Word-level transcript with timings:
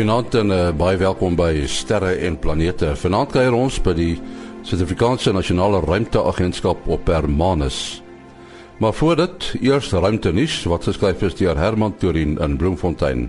Goeienaand 0.00 0.34
en 0.34 0.48
uh, 0.48 0.58
baie 0.72 0.96
welkom 0.96 1.34
by 1.36 1.66
Sterre 1.68 2.14
en 2.24 2.38
Planete. 2.40 2.94
Vanaand 2.96 3.34
kuier 3.34 3.52
ons 3.52 3.74
by 3.84 3.92
die 3.98 4.14
Suid-Afrikaanse 4.64 5.34
Nasionale 5.36 5.82
Ruimteagentskap 5.84 6.88
op 6.88 7.10
Hermanus. 7.12 7.98
Maar 8.80 8.96
voor 8.96 9.18
dit, 9.20 9.50
eers 9.60 9.90
ruimtenuus 9.92 10.62
wat 10.72 10.88
geskryf 10.88 11.20
is 11.28 11.36
deur 11.36 11.60
Herman 11.60 11.98
Turin 12.00 12.38
in 12.40 12.56
Bloemfontein. 12.56 13.26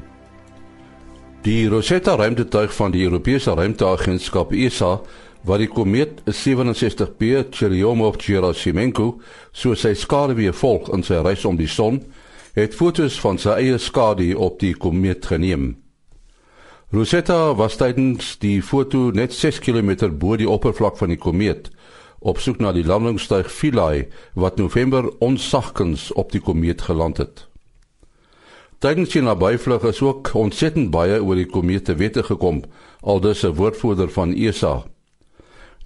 Die 1.44 1.68
Rosetta 1.68 2.16
ruimtetuig 2.16 2.72
van 2.80 2.96
die 2.96 3.04
Europese 3.04 3.52
Ruimteagentskap 3.60 4.56
ESA 4.56 4.94
wat 5.44 5.66
die 5.66 5.70
komeet 5.76 6.24
67P 6.24 7.50
Churyumov-Gerasimenko 7.52 9.18
so 9.52 9.76
sy 9.76 9.92
skaduwee 9.92 10.56
volg 10.64 10.88
in 10.96 11.04
sy 11.04 11.20
reis 11.20 11.44
om 11.44 11.60
die 11.60 11.68
son, 11.68 12.00
het 12.56 12.80
fotos 12.80 13.20
van 13.20 13.44
sy 13.44 13.60
eie 13.60 13.76
skadu 13.92 14.32
op 14.40 14.64
die 14.64 14.78
komeet 14.80 15.34
geneem. 15.36 15.74
Rosetta 16.92 17.56
was 17.56 17.78
tydens 17.80 18.34
die 18.44 18.58
foto 18.60 19.14
net 19.16 19.32
6 19.32 19.62
km 19.64 20.10
bo 20.20 20.36
die 20.36 20.48
oppervlak 20.50 20.98
van 21.00 21.14
die 21.14 21.18
komeet 21.24 21.70
op 22.20 22.42
soek 22.44 22.58
na 22.60 22.74
die 22.76 22.84
landingstuig 22.84 23.48
Philae 23.48 24.02
wat 24.36 24.58
November 24.60 25.06
onsagkens 25.24 26.10
op 26.20 26.34
die 26.36 26.42
komeet 26.44 26.82
geland 26.90 27.22
het. 27.24 27.46
Tydens 28.84 29.16
die 29.16 29.24
nabyvlug 29.24 29.86
is 29.88 30.02
ook 30.04 30.34
ontsettend 30.36 30.92
baie 30.92 31.22
oor 31.24 31.40
die 31.40 31.48
komeet 31.48 31.86
te 31.88 31.96
wete 31.96 32.26
gekom, 32.28 32.60
aldus 33.00 33.46
'n 33.48 33.56
woordvoerder 33.56 34.12
van 34.12 34.34
ESA. 34.36 34.84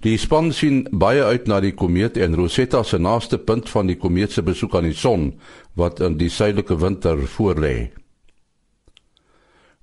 Die 0.02 0.16
span 0.18 0.52
sien 0.52 0.88
baie 0.90 1.22
uit 1.22 1.46
na 1.46 1.60
die 1.60 1.74
komeet 1.74 2.16
en 2.16 2.34
Rosetta 2.34 2.82
se 2.82 2.98
naaste 2.98 3.38
punt 3.38 3.68
van 3.68 3.86
die 3.86 3.96
komeet 3.96 4.32
se 4.32 4.42
besoek 4.42 4.74
aan 4.74 4.90
die 4.90 4.98
son 5.04 5.38
wat 5.74 6.00
in 6.00 6.18
die 6.18 6.30
suidelike 6.30 6.76
winter 6.76 7.16
voorlê. 7.16 7.92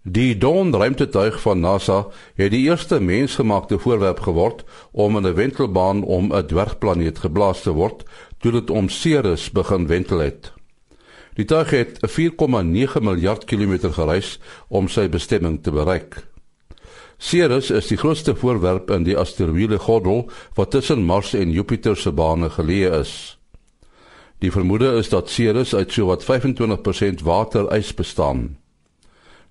Die 0.05 0.37
Dawn 0.37 0.73
ruimtetuig 0.75 1.41
van 1.41 1.59
NASA 1.59 2.07
het 2.35 2.51
die 2.51 2.65
eerste 2.67 2.99
mensgemaakte 2.99 3.77
voorwerp 3.79 4.19
geword 4.19 4.63
om 4.91 5.15
in 5.17 5.27
'n 5.27 5.33
wentelbaan 5.33 6.03
om 6.03 6.33
'n 6.33 6.45
dwergplaneet 6.45 7.19
geblaas 7.19 7.61
te 7.61 7.71
word 7.71 8.03
toe 8.37 8.51
dit 8.51 8.69
om 8.69 8.89
Ceres 8.89 9.51
begin 9.51 9.87
wentel 9.87 10.17
het. 10.19 10.51
Die 11.33 11.45
tuig 11.45 11.69
het 11.69 11.99
4,9 12.01 13.03
miljard 13.03 13.45
kilometer 13.45 13.93
gereis 13.93 14.39
om 14.67 14.87
sy 14.87 15.09
bestemming 15.09 15.63
te 15.63 15.71
bereik. 15.71 16.27
Ceres 17.17 17.69
is 17.69 17.87
die 17.87 17.97
grootste 17.97 18.35
voorwerp 18.35 18.89
in 18.89 19.03
die 19.03 19.17
asteroïde 19.17 19.79
gordel 19.79 20.29
wat 20.53 20.71
tussen 20.71 21.03
Mars 21.03 21.33
en 21.33 21.51
Jupiter 21.51 21.95
se 21.97 22.11
bane 22.11 22.49
geleë 22.49 22.99
is. 22.99 23.39
Die 24.39 24.51
vermoede 24.51 24.97
is 24.97 25.09
dat 25.09 25.29
Ceres 25.29 25.75
uit 25.75 25.91
sowat 25.91 26.23
25% 26.23 27.21
waterys 27.21 27.93
bestaan. 27.93 28.62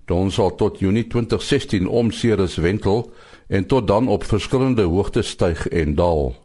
Dan 0.05 0.31
sal 0.31 0.55
tot 0.55 0.79
Junie 0.79 1.07
2016 1.07 1.87
om 1.87 2.11
Ceres 2.11 2.55
wentel 2.55 3.11
en 3.47 3.65
tot 3.65 3.87
dan 3.87 4.07
op 4.07 4.23
verskillende 4.23 4.81
hoogtes 4.81 5.27
styg 5.27 5.67
en 5.67 5.95
daal. 5.95 6.35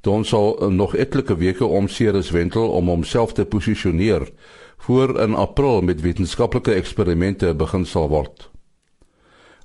Dan 0.00 0.24
sal 0.24 0.70
nog 0.70 0.94
etlike 0.94 1.36
weke 1.36 1.64
om 1.64 1.88
Ceres 1.88 2.30
wentel 2.30 2.70
om 2.70 2.88
homself 2.88 3.32
te 3.32 3.44
posisioneer 3.44 4.30
voor 4.76 5.20
in 5.20 5.34
April 5.34 5.80
met 5.80 6.00
wetenskaplike 6.00 6.72
eksperimente 6.72 7.54
begin 7.54 7.86
sal 7.86 8.08
word. 8.08 8.50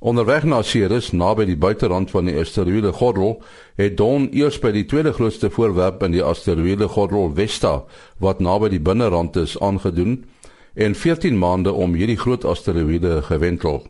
Onderweg 0.02 0.48
na 0.50 0.64
Ceres 0.66 1.12
naby 1.14 1.46
die 1.46 1.58
buiterand 1.62 2.10
van 2.10 2.26
die 2.26 2.34
asteroïde 2.42 2.90
gordel 2.98 3.36
het 3.78 4.00
Dawn 4.00 4.32
eers 4.34 4.58
by 4.64 4.72
die 4.74 4.88
tweede 4.90 5.14
grootste 5.14 5.52
voorwerp 5.54 6.02
in 6.08 6.16
die 6.16 6.24
asteroïde 6.26 6.88
gordel 6.90 7.30
Vesta 7.38 7.84
wat 8.18 8.42
naby 8.42 8.72
die 8.74 8.82
binnerand 8.82 9.38
is 9.38 9.54
aangedoen 9.62 10.24
en 10.73 10.95
14 10.95 11.37
maande 11.37 11.71
om 11.71 11.93
hierdie 11.93 12.17
groot 12.17 12.45
asteroïde 12.45 13.21
gewentel. 13.21 13.83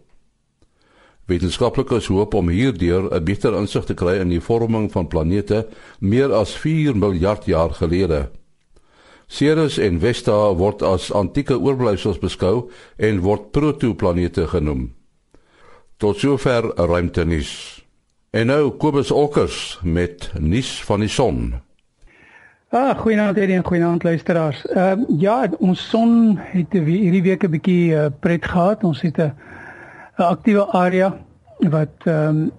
Wetenskaplikes 1.30 2.08
hoop 2.12 2.34
om 2.34 2.50
hierdeur 2.50 3.08
'n 3.14 3.24
beter 3.24 3.54
insig 3.56 3.86
te 3.86 3.94
kry 3.94 4.20
in 4.20 4.30
die 4.30 4.42
vorming 4.42 4.92
van 4.92 5.08
planete 5.08 5.68
meer 6.00 6.34
as 6.34 6.56
4 6.56 6.98
miljard 6.98 7.46
jaar 7.46 7.74
gelede. 7.74 8.30
Ceres 9.28 9.78
en 9.78 10.00
Vesta 10.00 10.54
word 10.54 10.82
as 10.82 11.12
antieke 11.12 11.56
oorblyfsels 11.60 12.20
beskou 12.20 12.70
en 12.98 13.22
word 13.24 13.52
protoplanete 13.52 14.48
genoem. 14.48 14.94
Tot 15.98 16.18
sover 16.18 16.74
ruimtenis. 16.76 17.84
En 18.32 18.48
nou 18.48 18.72
Kobus 18.72 19.12
Olkers 19.12 19.80
met 19.84 20.32
nuus 20.40 20.84
van 20.84 21.00
die 21.00 21.10
son. 21.10 21.62
Ah, 22.72 22.94
goeienaand 22.96 23.36
hierdie 23.36 23.58
en 23.60 23.66
goeienaand 23.68 24.04
luisteraars. 24.04 24.62
Ehm 24.72 25.02
uh, 25.02 25.20
ja, 25.20 25.50
ons 25.60 25.82
son 25.90 26.38
het 26.54 26.72
hierdie 26.72 27.22
week 27.22 27.44
'n 27.44 27.52
bietjie 27.52 27.92
uh, 27.92 28.06
pret 28.20 28.46
gehad. 28.46 28.84
Ons 28.88 29.02
het 29.02 29.18
'n 29.20 29.34
'n 30.18 30.24
aktiewe 30.24 30.64
area 30.72 31.18
wat 31.58 31.92
ehm 32.04 32.28
um, 32.28 32.52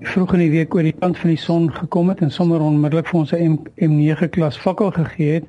vroeg 0.00 0.32
in 0.32 0.38
die 0.38 0.50
week 0.50 0.74
oor 0.74 0.82
die 0.82 0.96
kant 0.98 1.18
van 1.18 1.28
die 1.28 1.38
son 1.38 1.72
gekom 1.72 2.08
het 2.08 2.20
en 2.20 2.30
sommer 2.30 2.60
onmiddellik 2.60 3.06
vir 3.06 3.20
ons 3.20 3.32
'n 3.32 3.58
M9 3.76 4.28
klas 4.30 4.56
fakkel 4.58 4.90
gegee 4.90 5.32
het 5.32 5.44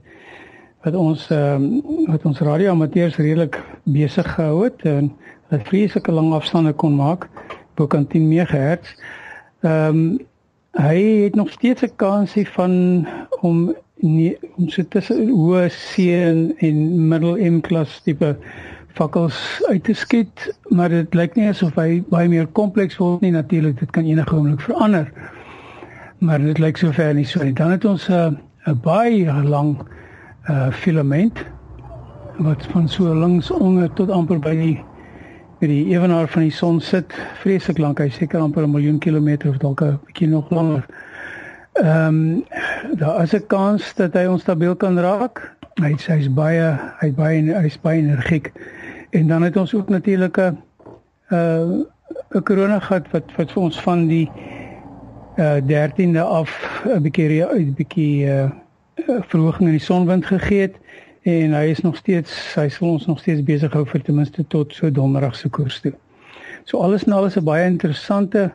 wat 0.83 0.95
ons 0.95 1.29
ehm 1.31 1.63
um, 1.63 1.81
wat 2.11 2.25
ons 2.25 2.39
radioamateurs 2.39 3.15
redelik 3.15 3.63
besig 3.83 4.33
gehou 4.33 4.63
het 4.63 4.81
en 4.83 5.13
wat 5.49 5.67
vreeslike 5.67 6.11
lang 6.11 6.33
afstande 6.33 6.73
kon 6.73 6.95
maak 6.95 7.29
bo 7.75 7.87
kan 7.87 8.07
10 8.07 8.27
MHz. 8.27 8.95
Ehm 9.61 9.87
um, 9.87 10.19
hy 10.71 11.23
het 11.23 11.35
nog 11.35 11.49
steeds 11.49 11.81
'n 11.81 11.95
kansie 11.95 12.49
van 12.49 13.07
om 13.41 13.75
nie 14.03 14.35
om 14.57 14.69
so 14.69 14.83
tussen 14.83 15.29
hoë 15.29 15.69
C 15.71 16.09
en, 16.11 16.55
en 16.59 17.07
middel 17.09 17.37
M 17.37 17.61
klas 17.61 18.01
tipe 18.03 18.35
fakkels 18.95 19.37
uit 19.67 19.83
te 19.83 19.93
skiet, 19.93 20.47
maar 20.71 20.89
dit 20.89 21.15
lyk 21.15 21.35
nie 21.35 21.49
asof 21.49 21.75
hy 21.75 22.01
baie 22.11 22.29
meer 22.31 22.47
kompleks 22.55 22.97
word 23.01 23.21
nie 23.21 23.33
natuurlik, 23.35 23.79
dit 23.79 23.91
kan 23.91 24.07
enige 24.07 24.35
oomblik 24.35 24.61
verander. 24.63 25.09
Maar 26.23 26.39
dit 26.39 26.59
lyk 26.59 26.79
sover 26.79 27.13
nie 27.13 27.27
so 27.27 27.43
nie. 27.43 27.53
Dan 27.53 27.75
het 27.75 27.85
ons 27.85 28.07
'n 28.09 28.13
uh, 28.13 28.71
'n 28.71 28.79
baie 28.81 29.43
lang 29.43 29.77
uh 30.49 30.71
filament 30.71 31.43
wat 32.37 32.65
van 32.71 32.89
so 32.89 33.13
links 33.13 33.51
onder 33.51 33.93
tot 33.93 34.09
amper 34.09 34.39
by 34.39 34.55
die 34.55 34.83
by 35.59 35.67
die 35.67 35.85
ewenaar 35.93 36.27
van 36.27 36.41
die 36.41 36.51
son 36.51 36.81
sit, 36.81 37.13
vreeslik 37.41 37.77
lank, 37.77 37.99
hy 37.99 38.09
seker 38.09 38.39
amper 38.39 38.63
'n 38.63 38.71
miljoen 38.71 38.99
kilometer 38.99 39.49
of 39.49 39.57
dalk 39.57 39.81
'n 39.81 39.99
bietjie 40.05 40.27
nog 40.27 40.49
langer. 40.49 40.85
Ehm 41.73 42.07
um, 42.07 42.43
daar 42.93 43.21
is 43.21 43.33
'n 43.33 43.47
kans 43.47 43.93
dat 43.93 44.13
hy 44.13 44.25
onstabiel 44.25 44.75
kan 44.75 44.99
raak. 44.99 45.53
Hy 45.73 45.95
hy's 45.97 46.33
baie 46.33 46.79
hy's 46.99 47.13
baie 47.13 47.53
hy's 47.53 47.81
baie 47.81 48.01
energiek. 48.01 48.51
En 49.09 49.27
dan 49.27 49.41
het 49.41 49.57
ons 49.57 49.73
ook 49.73 49.89
natuurlik 49.89 50.37
'n 50.37 50.57
uh 51.29 51.83
'n 52.29 52.43
korona 52.43 52.79
gehad 52.79 53.11
wat 53.11 53.35
wat 53.35 53.51
vir 53.51 53.61
ons 53.63 53.81
van 53.81 54.07
die 54.07 54.31
uh 55.37 55.57
13de 55.61 56.21
af 56.21 56.81
'n 56.85 57.01
bietjie 57.01 57.43
'n 57.43 57.73
bietjie 57.73 58.25
uh 58.25 58.49
verhoging 59.05 59.67
in 59.67 59.77
die 59.77 59.79
sonwind 59.79 60.25
gegee 60.25 60.61
het 60.61 60.75
en 61.21 61.53
hy 61.53 61.65
is 61.69 61.81
nog 61.81 61.95
steeds 61.95 62.55
hy 62.55 62.67
sal 62.69 62.89
ons 62.89 63.05
nog 63.05 63.19
steeds 63.19 63.43
besig 63.43 63.73
hou 63.73 63.85
vir 63.85 64.01
ten 64.01 64.15
minste 64.15 64.47
tot 64.47 64.73
so 64.73 64.91
donderdag 64.91 65.35
se 65.35 65.49
koers 65.49 65.79
toe. 65.79 65.93
So 66.63 66.77
alles 66.77 67.03
en 67.03 67.13
alles 67.13 67.35
'n 67.35 67.43
baie 67.43 67.65
interessante 67.65 68.51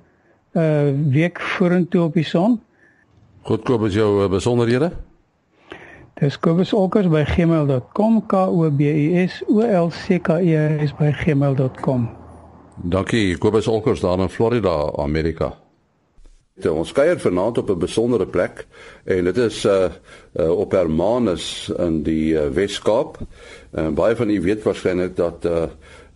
uh 0.52 0.90
week 1.10 1.40
vorentoe 1.40 2.02
op 2.02 2.14
die 2.14 2.24
son. 2.24 2.60
Goed 3.50 3.64
Kobus 3.66 3.94
jou 3.94 4.22
eh, 4.22 4.28
besonderhede. 4.30 4.92
Dis 6.20 6.36
kobusolkers 6.38 7.08
by 7.10 7.24
gmail.com 7.26 8.20
k 8.30 8.42
o 8.46 8.68
b 8.70 8.86
u 8.86 9.24
s 9.24 9.40
o 9.48 9.64
l 9.66 9.88
c 9.90 10.20
k 10.22 10.36
e 10.38 10.86
s 10.86 10.92
by 10.94 11.10
gmail.com. 11.10 12.04
Dankie 12.76 13.34
Kobus 13.42 13.66
Olkers 13.66 14.00
daar 14.00 14.22
in 14.22 14.30
Florida, 14.30 14.92
Amerika. 15.02 15.50
Dit 16.54 16.70
ons 16.70 16.92
kuier 16.92 17.18
vanaand 17.18 17.58
op 17.58 17.70
'n 17.70 17.78
besondere 17.78 18.26
plek 18.26 18.66
en 19.04 19.24
dit 19.24 19.36
is 19.36 19.64
uh, 19.64 19.90
uh 20.38 20.50
op 20.50 20.70
Hermanus 20.70 21.72
in 21.78 22.02
die 22.02 22.34
uh, 22.34 22.46
Wes-Kaap. 22.54 23.18
En 23.70 23.94
baie 23.94 24.16
van 24.16 24.30
u 24.30 24.40
weet 24.40 24.62
waarskynlik 24.62 25.16
dat 25.16 25.44
uh 25.44 25.66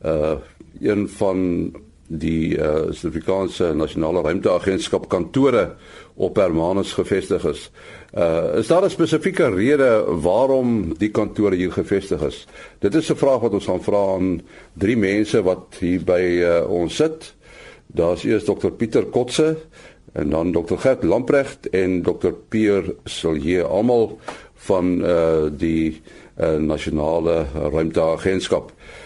uh 0.04 0.38
een 0.80 1.08
van 1.08 1.72
die 2.18 2.56
uh, 2.56 2.90
Suid-Afrikaanse 2.90 3.72
Nasionale 3.74 4.22
Ruimteagentskap 4.24 5.08
kantore 5.08 5.74
op 6.14 6.36
Hermanus 6.38 6.92
gevestig 6.94 7.44
is. 7.50 7.70
Uh 8.14 8.58
is 8.60 8.66
daar 8.66 8.84
'n 8.84 8.90
spesifieke 8.90 9.48
rede 9.50 10.04
waarom 10.22 10.94
die 10.98 11.10
kantore 11.10 11.56
hier 11.56 11.72
gevestig 11.72 12.22
is? 12.22 12.46
Dit 12.78 12.94
is 12.94 13.10
'n 13.10 13.16
vraag 13.16 13.40
wat 13.40 13.52
ons 13.52 13.66
gaan 13.66 13.82
vra 13.82 14.14
aan 14.14 14.42
drie 14.72 14.96
mense 14.96 15.42
wat 15.42 15.76
hier 15.80 16.04
by 16.04 16.22
uh, 16.22 16.70
ons 16.70 16.94
sit. 16.94 17.34
Daar's 17.86 18.24
eers 18.24 18.44
Dr 18.44 18.70
Pieter 18.70 19.04
Kotse 19.04 19.56
en 20.12 20.30
dan 20.30 20.52
Dr 20.52 20.76
Gert 20.76 21.02
Lamprecht 21.02 21.68
en 21.70 22.02
Dr 22.02 22.32
Pierre 22.48 22.94
Silje 23.04 23.62
almal 23.62 24.18
van 24.54 25.04
uh 25.04 25.50
die 25.50 26.02
uh, 26.40 26.56
Nasionale 26.56 27.46
Ruimteagentskap. 27.54 28.70
Uh, 28.70 29.03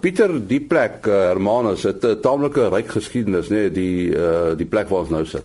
Pieter, 0.00 0.46
die 0.46 0.60
plek 0.60 1.06
uh, 1.06 1.12
Hermanus 1.30 1.82
het 1.82 2.04
'n 2.04 2.20
taamlike 2.20 2.68
ryk 2.68 2.88
geskiedenis, 2.88 3.48
nê, 3.48 3.66
nee, 3.66 3.70
die 3.70 4.16
uh, 4.16 4.56
die 4.56 4.66
plek 4.66 4.88
waar 4.88 5.00
ons 5.00 5.10
nou 5.10 5.24
sit. 5.26 5.44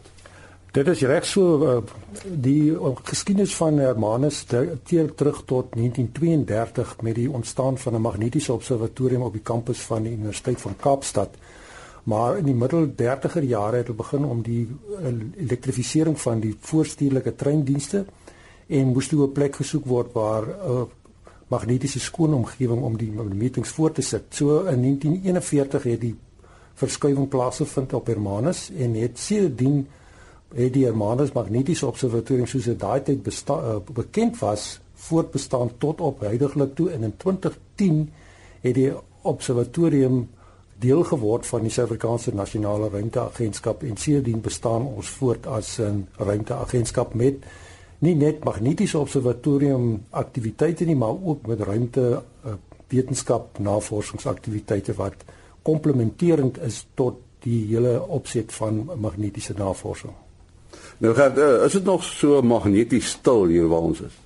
Dit 0.71 0.87
is 0.87 1.01
reg 1.01 1.25
so 1.25 1.43
uh, 1.65 1.77
die 2.23 2.71
uh, 2.71 2.95
geskiedenis 3.03 3.55
van 3.55 3.77
Hermanus 3.77 4.45
teer 4.83 5.13
terug 5.15 5.43
tot 5.45 5.73
1932 5.73 7.01
met 7.01 7.15
die 7.15 7.31
ontstaan 7.31 7.77
van 7.77 7.95
'n 7.95 8.01
magnetiese 8.01 8.53
observatorium 8.53 9.21
op 9.21 9.33
die 9.33 9.43
kampus 9.43 9.79
van 9.79 10.03
die 10.03 10.13
Universiteit 10.13 10.61
van 10.61 10.75
Kaapstad 10.79 11.29
Maar 12.09 12.37
in 12.37 12.47
die 12.47 12.55
middel 12.55 12.87
30er 12.87 13.43
jare 13.43 13.81
het 13.81 13.89
hulle 13.89 13.97
begin 13.97 14.25
om 14.25 14.41
die 14.41 14.63
elektrifisering 15.37 16.19
van 16.19 16.39
die 16.39 16.55
voorstuurlike 16.59 17.35
treindienste 17.35 18.05
en 18.67 18.93
moes 18.93 19.07
toe 19.07 19.27
'n 19.27 19.31
plek 19.31 19.55
gesoek 19.55 19.85
word 19.85 20.13
waar 20.13 20.43
'n 20.47 20.71
uh, 20.71 20.83
magnetiese 21.49 21.99
skoon 21.99 22.33
omgewing 22.33 22.81
om 22.85 22.97
die 22.97 23.11
metings 23.11 23.69
voor 23.69 23.91
te 23.91 24.01
sit. 24.01 24.29
So 24.29 24.59
in 24.69 24.81
1941 24.81 25.83
het 25.83 26.01
die 26.01 26.15
verskuiwing 26.79 27.27
plaasgevind 27.27 27.93
op 27.93 28.07
Hermanus 28.07 28.69
en 28.71 28.93
het 28.93 29.19
sedertdien 29.19 29.87
het 30.55 30.73
die 30.73 30.85
Hermanus 30.85 31.33
Magnetiese 31.35 31.87
Observatorium 31.87 32.47
soos 32.49 32.69
dit 32.69 32.79
daai 32.79 33.01
tyd 33.05 33.27
uh, 33.49 33.75
bekend 33.93 34.39
was 34.39 34.79
voortbestaan 35.09 35.71
tot 35.77 36.01
op 36.01 36.23
heidaglik 36.25 36.75
toe 36.75 36.89
en 36.91 37.03
in 37.03 37.15
2010 37.17 38.01
het 38.61 38.75
die 38.75 38.91
observatorium 39.21 40.27
deel 40.79 41.03
geword 41.03 41.47
van 41.47 41.65
die 41.65 41.71
Suid-Afrikaanse 41.71 42.33
Nasionale 42.33 42.89
Ruimteagentskap 42.89 43.83
en 43.83 43.97
sedertdien 43.97 44.41
bestaan 44.41 44.87
ons 44.87 45.09
voort 45.19 45.47
as 45.47 45.77
'n 45.79 46.07
ruimteagentskap 46.17 47.13
met 47.13 47.43
nie 48.05 48.15
net 48.15 48.43
magnetiese 48.47 48.99
observatorium 48.99 50.05
aktiwiteite 50.09 50.85
nie 50.87 50.95
maar 50.95 51.17
ook 51.23 51.47
met 51.47 51.59
ruimte 51.67 52.05
uh, 52.45 52.53
wetenskap 52.87 53.59
navorsingsaktiwiteite 53.59 54.95
wat 54.97 55.25
komplementerend 55.67 56.61
is 56.63 56.85
tot 56.95 57.19
die 57.43 57.65
hele 57.71 57.99
opset 58.07 58.53
van 58.55 58.85
magnetiese 58.99 59.53
navorsing. 59.57 60.15
Nou 60.99 61.13
gaan 61.15 61.37
uh, 61.39 61.65
is 61.65 61.75
dit 61.77 61.83
nog 61.83 62.03
so 62.03 62.41
magneties 62.41 63.13
stil 63.19 63.45
hier 63.51 63.67
waar 63.67 63.87
ons 63.91 64.01
is? 64.07 64.17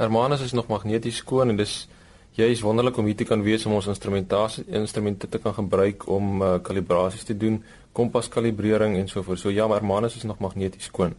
Hermanus 0.00 0.44
is 0.44 0.52
nog 0.56 0.68
magneties 0.68 1.20
skoon 1.20 1.52
en 1.52 1.56
dis 1.56 1.88
juis 2.36 2.60
wonderlik 2.64 2.96
om 2.96 3.08
hier 3.08 3.16
te 3.16 3.24
kan 3.28 3.42
wees 3.42 3.66
om 3.66 3.76
ons 3.76 3.88
instrumentasie 3.90 4.64
instrumente 4.66 5.28
te 5.28 5.38
kan 5.38 5.54
gebruik 5.54 6.06
om 6.08 6.42
uh, 6.42 6.54
kalibrasies 6.62 7.26
te 7.28 7.36
doen, 7.36 7.58
kompaskalibrering 7.92 8.96
en 8.96 9.08
so 9.08 9.22
voort. 9.22 9.40
So 9.40 9.50
ja, 9.50 9.68
Hermanus 9.68 10.16
is 10.16 10.24
nog 10.28 10.38
magneties 10.38 10.88
skoon. 10.88 11.14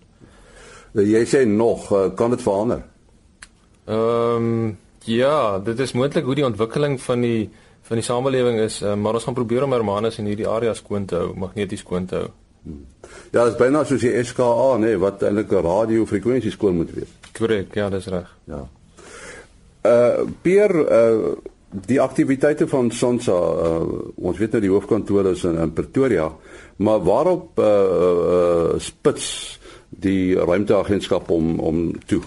Uh, 0.93 1.05
jy 1.07 1.23
sê 1.25 1.45
nog, 1.47 1.91
uh, 1.91 2.09
kan 2.15 2.29
dit 2.29 2.41
verander? 2.41 2.83
Ehm 3.85 4.35
um, 4.35 4.77
ja, 5.03 5.59
dit 5.59 5.79
is 5.79 5.95
moontlik 5.97 6.25
hoe 6.25 6.35
die 6.35 6.45
ontwikkeling 6.45 6.99
van 7.01 7.21
die 7.21 7.49
van 7.81 7.97
die 7.97 8.05
samelewing 8.05 8.59
is, 8.59 8.81
uh, 8.81 8.93
maar 8.95 9.17
ons 9.17 9.23
gaan 9.23 9.35
probeer 9.35 9.63
om 9.63 9.73
Hermanus 9.73 10.19
in 10.21 10.29
hierdie 10.29 10.47
area 10.47 10.73
skoon 10.73 11.05
te 11.05 11.15
hou, 11.15 11.31
magneties 11.35 11.81
skoon 11.81 12.05
te 12.05 12.15
hou. 12.15 12.27
Hmm. 12.63 12.85
Ja, 13.31 13.43
dit 13.43 13.53
is 13.53 13.57
byna 13.57 13.81
soos 13.83 14.03
die 14.05 14.13
SKA, 14.23 14.77
nê, 14.77 14.91
nee, 14.91 14.99
wat 15.01 15.23
eintlik 15.23 15.51
'n 15.51 15.65
radiofrekwensie 15.65 16.51
skoon 16.51 16.75
moet 16.75 16.91
wees. 16.93 17.09
Korrek, 17.33 17.75
ja, 17.75 17.89
dis 17.89 18.07
reg. 18.07 18.29
Ja. 18.45 18.67
Uh 19.83 20.27
Pier 20.41 20.75
uh 20.75 21.33
die 21.87 22.01
aktiwiteite 22.01 22.67
van 22.67 22.91
Sonsa 22.91 23.31
uh 23.31 23.87
ons 24.15 24.37
weet 24.37 24.51
nou 24.51 24.61
die 24.61 24.69
hoofkantoor 24.69 25.31
is 25.31 25.43
in, 25.43 25.57
in 25.57 25.73
Pretoria, 25.73 26.29
maar 26.77 26.99
waarop 27.03 27.59
uh, 27.59 27.65
uh 27.65 28.79
spits 28.79 29.59
die 29.91 30.35
ruimteagentskap 30.35 31.29
om 31.29 31.59
om 31.59 31.87
toe? 32.05 32.21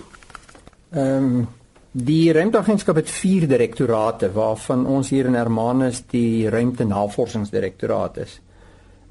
Ehm 0.92 1.24
um, 1.24 1.46
die 1.94 2.32
ruimteagentskap 2.34 2.96
het 2.98 3.10
vier 3.10 3.44
direktorate 3.46 4.32
waarvan 4.34 4.80
ons 4.86 5.12
hier 5.14 5.28
in 5.30 5.36
Hermanus 5.38 6.00
die 6.10 6.48
ruimtenavorsingsdirektoraat 6.50 8.16
is. 8.24 8.40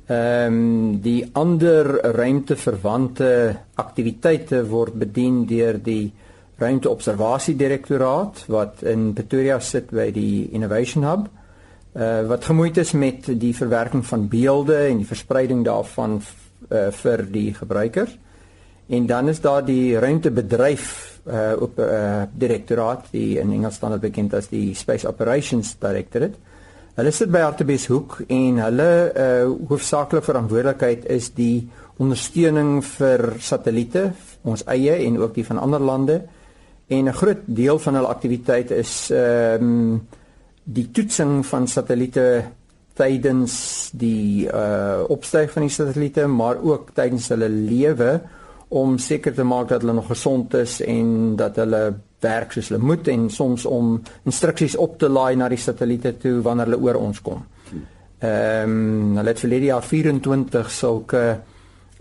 Ehm 0.07 0.57
um, 0.57 1.00
die 1.01 1.29
ander 1.33 1.88
ruimteverwante 2.15 3.29
aktiwiteite 3.75 4.65
word 4.67 4.99
bedien 4.99 5.45
deur 5.47 5.79
die 5.79 6.11
ruimteobservasiedirektoraat 6.59 8.44
wat 8.47 8.83
in 8.83 9.13
Pretoria 9.13 9.59
sit 9.59 9.89
by 9.91 10.11
die 10.11 10.49
Innovation 10.51 11.07
Hub. 11.07 11.29
Uh 11.94 12.27
wat 12.27 12.45
gemoeid 12.45 12.77
is 12.77 12.91
met 12.91 13.27
die 13.39 13.56
verwerking 13.56 14.06
van 14.06 14.27
beelde 14.27 14.77
en 14.89 14.97
die 14.97 15.07
verspreiding 15.07 15.63
daarvan 15.65 16.21
uh, 16.69 16.89
vir 16.91 17.25
die 17.31 17.53
gebruikers. 17.53 18.17
En 18.88 19.06
dan 19.06 19.30
is 19.30 19.41
daar 19.41 19.65
die 19.65 20.00
ruimtebedryf 20.00 21.12
uh 21.27 21.53
op 21.59 21.80
uh 21.80 22.24
direktoraat, 22.35 23.06
die 23.12 23.39
in 23.39 23.51
Engels 23.51 23.75
staan 23.75 24.00
bekend 24.00 24.33
as 24.33 24.50
die 24.51 24.75
Space 24.75 25.07
Operations 25.07 25.75
Directorate. 25.80 26.35
Hulle 26.95 27.12
sit 27.12 27.31
by 27.31 27.45
Artemis 27.47 27.88
Hoek 27.88 28.19
en 28.27 28.59
hulle 28.59 28.89
uh 29.15 29.47
hoofsaaklike 29.69 30.25
verantwoordelikheid 30.25 31.07
is 31.09 31.31
die 31.33 31.69
ondersteuning 31.97 32.81
vir 32.83 33.35
satelliete, 33.39 34.09
ons 34.44 34.65
eie 34.68 34.97
en 35.06 35.21
ook 35.21 35.33
die 35.38 35.45
van 35.47 35.62
ander 35.63 35.80
lande. 35.80 36.21
En 36.88 37.07
'n 37.07 37.13
groot 37.13 37.41
deel 37.45 37.80
van 37.80 37.95
hulle 37.95 38.07
aktiwiteite 38.07 38.75
is 38.75 39.09
ehm 39.12 39.63
um, 39.63 40.07
die 40.63 40.91
toetsing 40.91 41.45
van 41.45 41.68
satelliete 41.68 42.44
tydens 42.94 43.89
die 43.94 44.45
uh 44.47 45.03
opstyg 45.07 45.51
van 45.51 45.62
die 45.62 45.71
satelliete, 45.71 46.27
maar 46.27 46.57
ook 46.62 46.91
tydens 46.94 47.27
hulle 47.27 47.50
lewe 47.50 48.21
om 48.73 48.97
seker 48.97 49.33
te 49.33 49.45
maak 49.45 49.69
dat 49.69 49.83
hulle 49.83 49.93
nog 49.93 50.09
gesond 50.09 50.53
is 50.57 50.79
en 50.81 51.35
dat 51.37 51.55
hulle 51.61 51.81
werk 52.23 52.55
soos 52.55 52.71
hulle 52.71 52.81
moet 52.81 53.07
en 53.11 53.29
soms 53.29 53.65
om 53.69 53.95
instruksies 54.25 54.75
op 54.79 54.97
te 54.99 55.09
laai 55.11 55.35
na 55.37 55.49
die 55.51 55.61
satelliete 55.61 56.15
toe 56.17 56.39
wanneer 56.41 56.71
hulle 56.71 56.81
oor 56.87 57.01
ons 57.01 57.21
kom. 57.21 57.43
Ehm 58.23 58.69
um, 58.69 59.17
hulle 59.17 59.29
het 59.29 59.43
verlede 59.43 59.69
jaar 59.71 59.83
24 59.83 60.71
sulke 60.71 61.23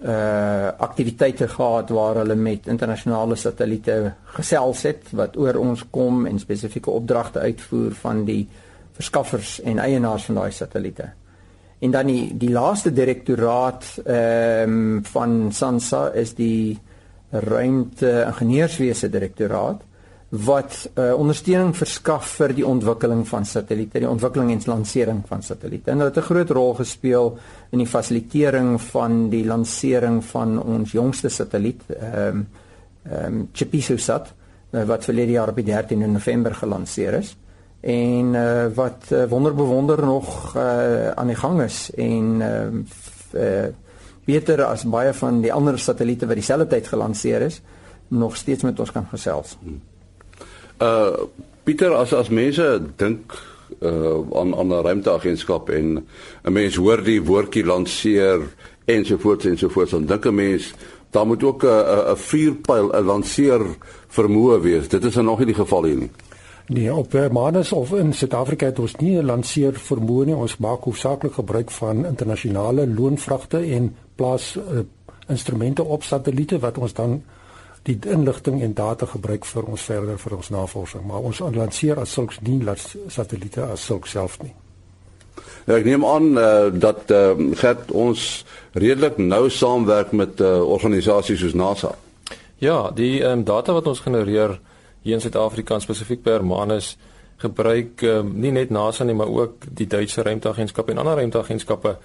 uh 0.02 0.68
aktiwiteite 0.82 1.46
gehad 1.48 1.90
waar 1.94 2.16
hulle 2.22 2.34
met 2.34 2.66
internasionale 2.66 3.36
satelliete 3.36 4.14
gesels 4.34 4.82
het 4.82 5.12
wat 5.14 5.36
oor 5.36 5.60
ons 5.60 5.84
kom 5.90 6.26
en 6.26 6.38
spesifieke 6.38 6.90
opdragte 6.90 7.38
uitvoer 7.38 7.94
van 8.00 8.24
die 8.24 8.48
verskaffers 8.92 9.60
en 9.60 9.78
eienaars 9.78 10.24
van 10.30 10.40
daai 10.40 10.50
satelliete. 10.50 11.12
En 11.82 11.90
dan 11.90 12.06
die 12.06 12.36
die 12.38 12.50
laaste 12.50 12.92
direktoraat 12.94 13.84
ehm 14.04 14.72
um, 14.72 15.04
van 15.04 15.52
SANSA 15.52 16.08
is 16.14 16.34
die 16.38 16.78
ruimte 17.30 18.12
ingenieurswese 18.26 19.08
direktoraat 19.10 19.82
wat 20.32 20.90
uh, 20.94 21.12
ondersteuning 21.12 21.74
verskaf 21.76 22.28
vir 22.38 22.54
die 22.56 22.64
ontwikkeling 22.64 23.26
van 23.28 23.44
satelliete, 23.44 24.00
die 24.00 24.08
ontwikkeling 24.08 24.52
en 24.54 24.62
lansering 24.64 25.20
van 25.28 25.42
satelliete. 25.42 25.90
En 25.90 25.98
hulle 26.00 26.08
het 26.08 26.22
'n 26.22 26.28
groot 26.30 26.50
rol 26.50 26.74
gespeel 26.74 27.38
in 27.70 27.78
die 27.78 27.86
fasilitering 27.86 28.80
van 28.80 29.28
die 29.30 29.44
lansering 29.44 30.24
van 30.24 30.62
ons 30.62 30.92
jongste 30.92 31.28
satelliet, 31.28 31.82
ehm 31.88 32.28
um, 32.28 32.48
ehm 33.10 33.34
um, 33.34 33.48
Chipisat, 33.52 34.32
uh, 34.70 34.84
wat 34.84 35.04
verlede 35.04 35.32
jaar 35.32 35.48
op 35.48 35.56
die 35.56 35.74
13de 35.74 36.06
November 36.06 36.54
gelanseer 36.54 37.14
is 37.14 37.36
en 37.82 38.34
uh, 38.34 38.66
wat 38.74 39.10
uh, 39.10 39.24
wonderbewonder 39.28 39.98
nog 40.04 40.56
uh, 40.56 41.10
aan 41.10 41.26
die 41.26 41.36
gang 41.36 41.62
is 41.62 41.90
en 41.98 42.40
uh, 42.40 43.40
uh, 43.42 43.70
beter 44.24 44.62
as 44.64 44.84
baie 44.86 45.12
van 45.18 45.40
die 45.42 45.52
ander 45.52 45.78
satelliete 45.78 46.28
wat 46.30 46.38
dieselfde 46.38 46.68
tyd 46.70 46.86
gelanseer 46.86 47.42
is, 47.42 47.60
nog 48.08 48.36
steeds 48.36 48.62
met 48.62 48.78
ons 48.80 48.92
kan 48.92 49.06
gesels. 49.10 49.56
Uh 50.82 51.26
Pieter 51.62 51.92
as 51.94 52.10
as 52.12 52.26
mense 52.28 52.64
dink 52.98 53.34
uh 53.78 54.18
aan 54.34 54.54
aan 54.54 54.70
'n 54.70 54.82
ruimteagentskap 54.82 55.70
en 55.70 56.06
'n 56.42 56.52
mens 56.52 56.74
hoor 56.76 57.02
die 57.02 57.22
woordjie 57.22 57.64
lanseer 57.64 58.40
ensovoorts 58.84 59.44
ensovoorts 59.44 59.90
dan 59.90 60.06
dink 60.06 60.26
'n 60.26 60.34
mens 60.34 60.74
daar 61.10 61.26
moet 61.26 61.42
ook 61.42 61.62
'n 61.62 62.10
'n 62.10 62.16
vuurpyl 62.16 62.90
'n 62.90 63.04
lanseer 63.04 63.62
vermoë 64.08 64.60
wees. 64.60 64.88
Dit 64.88 65.04
is 65.04 65.14
nog 65.14 65.38
nie 65.38 65.46
die 65.46 65.54
geval 65.54 65.84
hier 65.84 65.96
nie. 65.96 66.10
Nee, 66.66 66.94
op 66.94 67.12
Hermanus 67.12 67.72
of 67.72 67.92
in 67.92 68.12
Suid-Afrika 68.12 68.66
het 68.66 68.78
ons 68.78 68.96
nie 68.96 69.18
'n 69.18 69.24
lanseer 69.24 69.74
vermoë 69.74 70.24
nie. 70.24 70.34
Ons 70.34 70.56
maak 70.56 70.84
hoofsaaklik 70.84 71.32
gebruik 71.32 71.70
van 71.70 72.06
internasionale 72.06 72.86
loonvragte 72.86 73.58
en 73.58 73.96
plaas 74.14 74.56
uh, 74.56 74.62
instrumente 75.28 75.84
op 75.84 76.02
satelliete 76.02 76.58
wat 76.58 76.78
ons 76.78 76.92
dan 76.92 77.22
die 77.82 77.98
inligting 78.06 78.62
en 78.62 78.74
data 78.74 79.06
gebruik 79.06 79.44
vir 79.44 79.62
ons 79.62 79.82
verder 79.82 80.18
vir 80.18 80.36
ons 80.36 80.48
navorsing, 80.48 81.04
maar 81.06 81.18
ons 81.18 81.38
lanseer 81.38 81.98
as 81.98 82.12
sulks 82.12 82.38
nie 82.40 82.62
laat 82.62 82.96
satelliete 83.08 83.62
as 83.62 83.84
sulks 83.84 84.10
self 84.10 84.38
nie. 84.42 84.54
Ja, 85.66 85.76
ek 85.78 85.84
neem 85.84 86.04
aan 86.06 86.38
uh, 86.38 86.70
dat 86.74 87.10
uh, 87.10 87.34
het 87.62 87.90
ons 87.90 88.44
redelik 88.72 89.18
nou 89.18 89.50
saamwerk 89.50 90.12
met 90.12 90.40
uh, 90.40 90.60
organisasies 90.62 91.40
soos 91.40 91.54
NASA. 91.54 91.94
Ja, 92.58 92.90
die 92.94 93.22
um, 93.26 93.44
data 93.44 93.74
wat 93.74 93.86
ons 93.86 94.00
genereer 94.00 94.60
hier 95.02 95.14
in 95.14 95.20
Suid-Afrika 95.20 95.80
spesifiek 95.80 96.22
per 96.22 96.44
Manus 96.44 96.96
gebruik 97.42 98.02
um, 98.02 98.34
nie 98.40 98.52
net 98.52 98.70
NASA 98.70 99.04
nie, 99.04 99.14
maar 99.14 99.28
ook 99.28 99.66
die 99.70 99.86
Duitse 99.86 100.22
ruimteagentskap 100.22 100.90
en 100.90 100.98
ander 100.98 101.16
ruimteagentskappe 101.16 101.96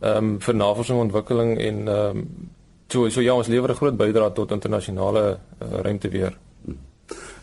um, 0.00 0.38
vir 0.40 0.54
navorsing 0.54 0.96
en 0.96 1.08
ontwikkeling 1.08 1.58
en 1.60 1.88
um, 1.88 2.28
So 2.86 3.08
so 3.10 3.20
ja, 3.20 3.34
ons 3.34 3.48
lewer 3.50 3.70
'n 3.70 3.74
groot 3.74 3.96
bydrae 3.96 4.32
tot 4.32 4.50
internasionale 4.50 5.38
uh, 5.62 5.80
ruimteweer. 5.82 6.36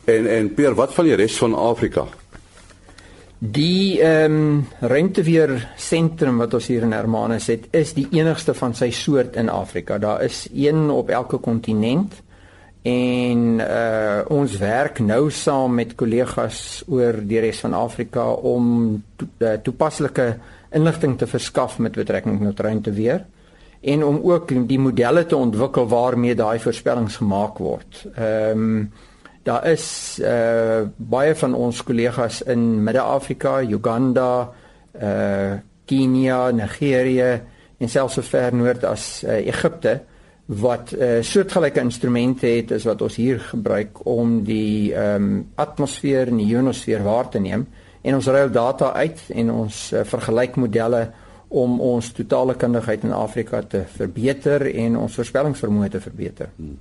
En 0.06 0.28
en 0.28 0.54
Pier, 0.54 0.76
wat 0.76 0.94
van 0.94 1.06
die 1.06 1.16
res 1.16 1.38
van 1.38 1.54
Afrika? 1.54 2.08
Die 3.40 4.00
ehm 4.00 4.32
um, 4.32 4.68
ruimteweer 4.80 5.74
sentrum 5.76 6.38
wat 6.38 6.54
ons 6.54 6.68
hier 6.68 6.82
in 6.82 6.92
Hermanus 6.92 7.48
het, 7.48 7.68
is 7.72 7.94
die 7.94 8.08
enigste 8.12 8.54
van 8.54 8.74
sy 8.74 8.90
soort 8.92 9.36
in 9.36 9.50
Afrika. 9.50 9.98
Daar 9.98 10.24
is 10.24 10.48
een 10.54 10.90
op 10.90 11.10
elke 11.10 11.38
kontinent 11.38 12.23
en 12.84 13.44
uh 13.64 14.24
ons 14.34 14.58
werk 14.60 15.00
nou 15.00 15.32
saam 15.32 15.78
met 15.80 15.96
kollegas 15.96 16.84
oor 16.92 17.22
die 17.28 17.40
res 17.40 17.62
van 17.64 17.74
Afrika 17.76 18.26
om 18.34 18.66
to, 19.16 19.28
uh, 19.40 19.56
toepaslike 19.64 20.26
inligting 20.76 21.16
te 21.18 21.28
verskaf 21.28 21.78
met 21.80 21.96
betrekking 21.96 22.42
tot 22.44 22.60
ruimteweer 22.60 23.24
en 23.84 24.04
om 24.04 24.20
ook 24.24 24.52
die 24.68 24.80
modelle 24.80 25.26
te 25.26 25.36
ontwikkel 25.36 25.88
waarmee 25.92 26.36
daai 26.36 26.60
voorspellings 26.60 27.20
gemaak 27.20 27.60
word. 27.60 28.06
Ehm 28.16 28.68
um, 28.68 28.92
daar 29.44 29.66
is 29.68 30.20
uh 30.24 30.88
baie 30.96 31.36
van 31.36 31.54
ons 31.54 31.84
kollegas 31.84 32.42
in 32.48 32.84
Midde-Afrika, 32.84 33.62
Uganda, 33.62 34.52
uh 34.96 35.54
Kenia, 35.86 36.52
Nigerië 36.52 37.42
en 37.78 37.90
selfs 37.90 38.14
so 38.14 38.22
ver 38.24 38.56
noord 38.56 38.86
as 38.88 39.24
uh, 39.28 39.36
Egipte 39.48 40.00
wat 40.46 40.92
uh, 40.92 41.22
soortgelyke 41.24 41.80
instrumente 41.80 42.48
het 42.48 42.72
as 42.76 42.84
wat 42.84 43.02
ons 43.02 43.16
hier 43.16 43.40
gebruik 43.40 44.04
om 44.06 44.42
die 44.44 44.92
ehm 44.94 45.24
um, 45.24 45.38
atmosfeer 45.56 46.28
en 46.28 46.42
die 46.42 46.50
ionosfeer 46.52 47.04
waar 47.04 47.30
te 47.30 47.40
neem 47.40 47.68
en 48.02 48.16
ons 48.16 48.28
ruil 48.28 48.52
data 48.52 48.92
uit 48.94 49.22
en 49.30 49.52
ons 49.52 49.92
uh, 49.94 50.04
vergelyk 50.04 50.56
modelle 50.60 51.06
om 51.48 51.80
ons 51.82 52.12
totale 52.12 52.56
kundigheid 52.56 53.04
in 53.04 53.14
Afrika 53.14 53.62
te 53.62 53.86
verbeter 53.96 54.66
en 54.74 54.98
ons 54.98 55.16
voorspellingsvermoë 55.16 55.90
te 55.94 56.02
verbeter. 56.02 56.50
Hmm. 56.58 56.80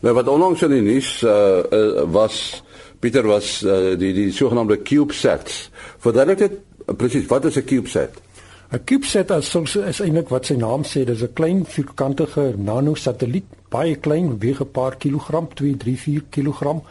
Nou 0.00 0.14
wat 0.14 0.28
onlangs 0.30 0.62
in 0.62 0.70
die 0.76 0.84
nuus 0.86 1.22
uh, 1.26 1.32
uh, 1.60 2.04
was 2.14 2.62
Pieter 2.98 3.26
was 3.26 3.60
uh, 3.62 3.94
die 3.98 4.12
die 4.14 4.30
sogenaamde 4.34 4.80
CubeSats. 4.82 5.68
Verduidelik 6.02 6.38
dit 6.38 6.56
uh, 6.86 6.94
presies 6.96 7.26
wat 7.30 7.44
is 7.44 7.58
'n 7.58 7.64
CubeSat? 7.64 8.22
'n 8.70 8.84
CubeSat 8.84 9.30
is 9.30 9.50
soms 9.50 9.76
is 9.76 10.00
eintlik 10.00 10.28
wat 10.28 10.46
sy 10.46 10.54
naam 10.54 10.82
sê, 10.84 11.04
dis 11.04 11.22
'n 11.22 11.32
klein 11.32 11.64
vierkantige 11.64 12.54
nanosatelliet, 12.56 13.44
baie 13.68 13.96
klein, 13.96 14.38
weeg 14.38 14.60
'n 14.60 14.70
paar 14.70 14.96
kilogram, 14.96 15.48
2, 15.54 15.76
3, 15.76 15.96
4 15.98 16.22
kilogram 16.30 16.82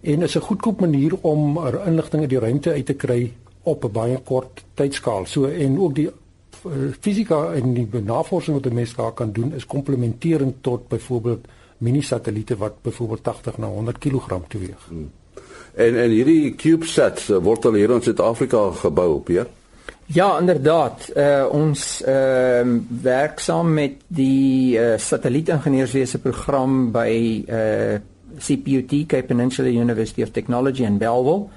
en 0.00 0.22
is 0.22 0.36
'n 0.36 0.40
goedkoop 0.40 0.80
manier 0.80 1.12
om 1.20 1.58
er 1.58 1.86
inligting 1.86 2.22
uit 2.22 2.30
die 2.30 2.38
ruimte 2.38 2.70
uit 2.72 2.86
te 2.86 2.94
kry 2.94 3.32
op 3.62 3.84
'n 3.84 3.92
baie 3.92 4.18
kort 4.18 4.64
tydskaal. 4.74 5.26
So 5.26 5.44
en 5.44 5.78
ook 5.78 5.94
die 5.94 6.10
Eh, 6.64 6.92
fisika 7.00 7.52
en 7.52 7.74
die 7.74 8.02
navorsing 8.02 8.56
wat 8.56 8.72
'n 8.72 8.74
mens 8.74 8.94
daar 8.94 9.12
kan 9.12 9.32
doen 9.32 9.52
is 9.52 9.66
komplementerend 9.66 10.54
tot 10.60 10.88
byvoorbeeld 10.88 11.46
mini-satelliete 11.78 12.56
wat 12.56 12.82
byvoorbeeld 12.82 13.22
80 13.22 13.58
na 13.58 13.66
100 13.66 13.98
kg 13.98 14.26
weeg. 14.48 14.86
Hmm. 14.88 15.10
En 15.74 15.96
en 15.96 16.10
hierdie 16.10 16.54
CubeSats 16.54 17.30
eh, 17.30 17.36
word 17.36 17.64
al 17.64 17.72
hier 17.72 17.90
in 17.90 18.02
Suid-Afrika 18.02 18.70
gebou 18.70 19.14
op 19.14 19.26
hier. 19.26 19.46
Ja, 20.06 20.38
inderdaad. 20.38 21.10
Uh 21.16 21.46
ons 21.50 22.02
ehm 22.02 22.74
uh, 22.74 22.80
werk 23.02 23.40
saam 23.42 23.72
met 23.74 24.04
die 24.06 24.78
uh, 24.78 24.94
satellietingenieurswese 24.98 26.18
program 26.18 26.92
by 26.92 27.44
uh 27.48 27.98
CPUT, 28.38 29.06
Cape 29.06 29.26
Peninsula 29.26 29.68
University 29.68 30.22
of 30.22 30.30
Technology 30.30 30.84
in 30.84 30.98
Bellville 30.98 31.48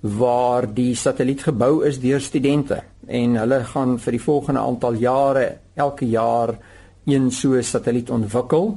waar 0.00 0.66
die 0.74 0.94
satelliet 0.94 1.42
gebou 1.42 1.84
is 1.86 1.98
deur 1.98 2.20
studente 2.20 2.82
en 3.06 3.34
hulle 3.40 3.62
gaan 3.64 3.96
vir 3.98 4.14
die 4.14 4.22
volgende 4.22 4.60
aantal 4.60 4.98
jare 5.00 5.46
elke 5.74 6.06
jaar 6.06 6.52
een 7.06 7.30
so 7.30 7.60
satelliet 7.62 8.10
ontwikkel 8.10 8.76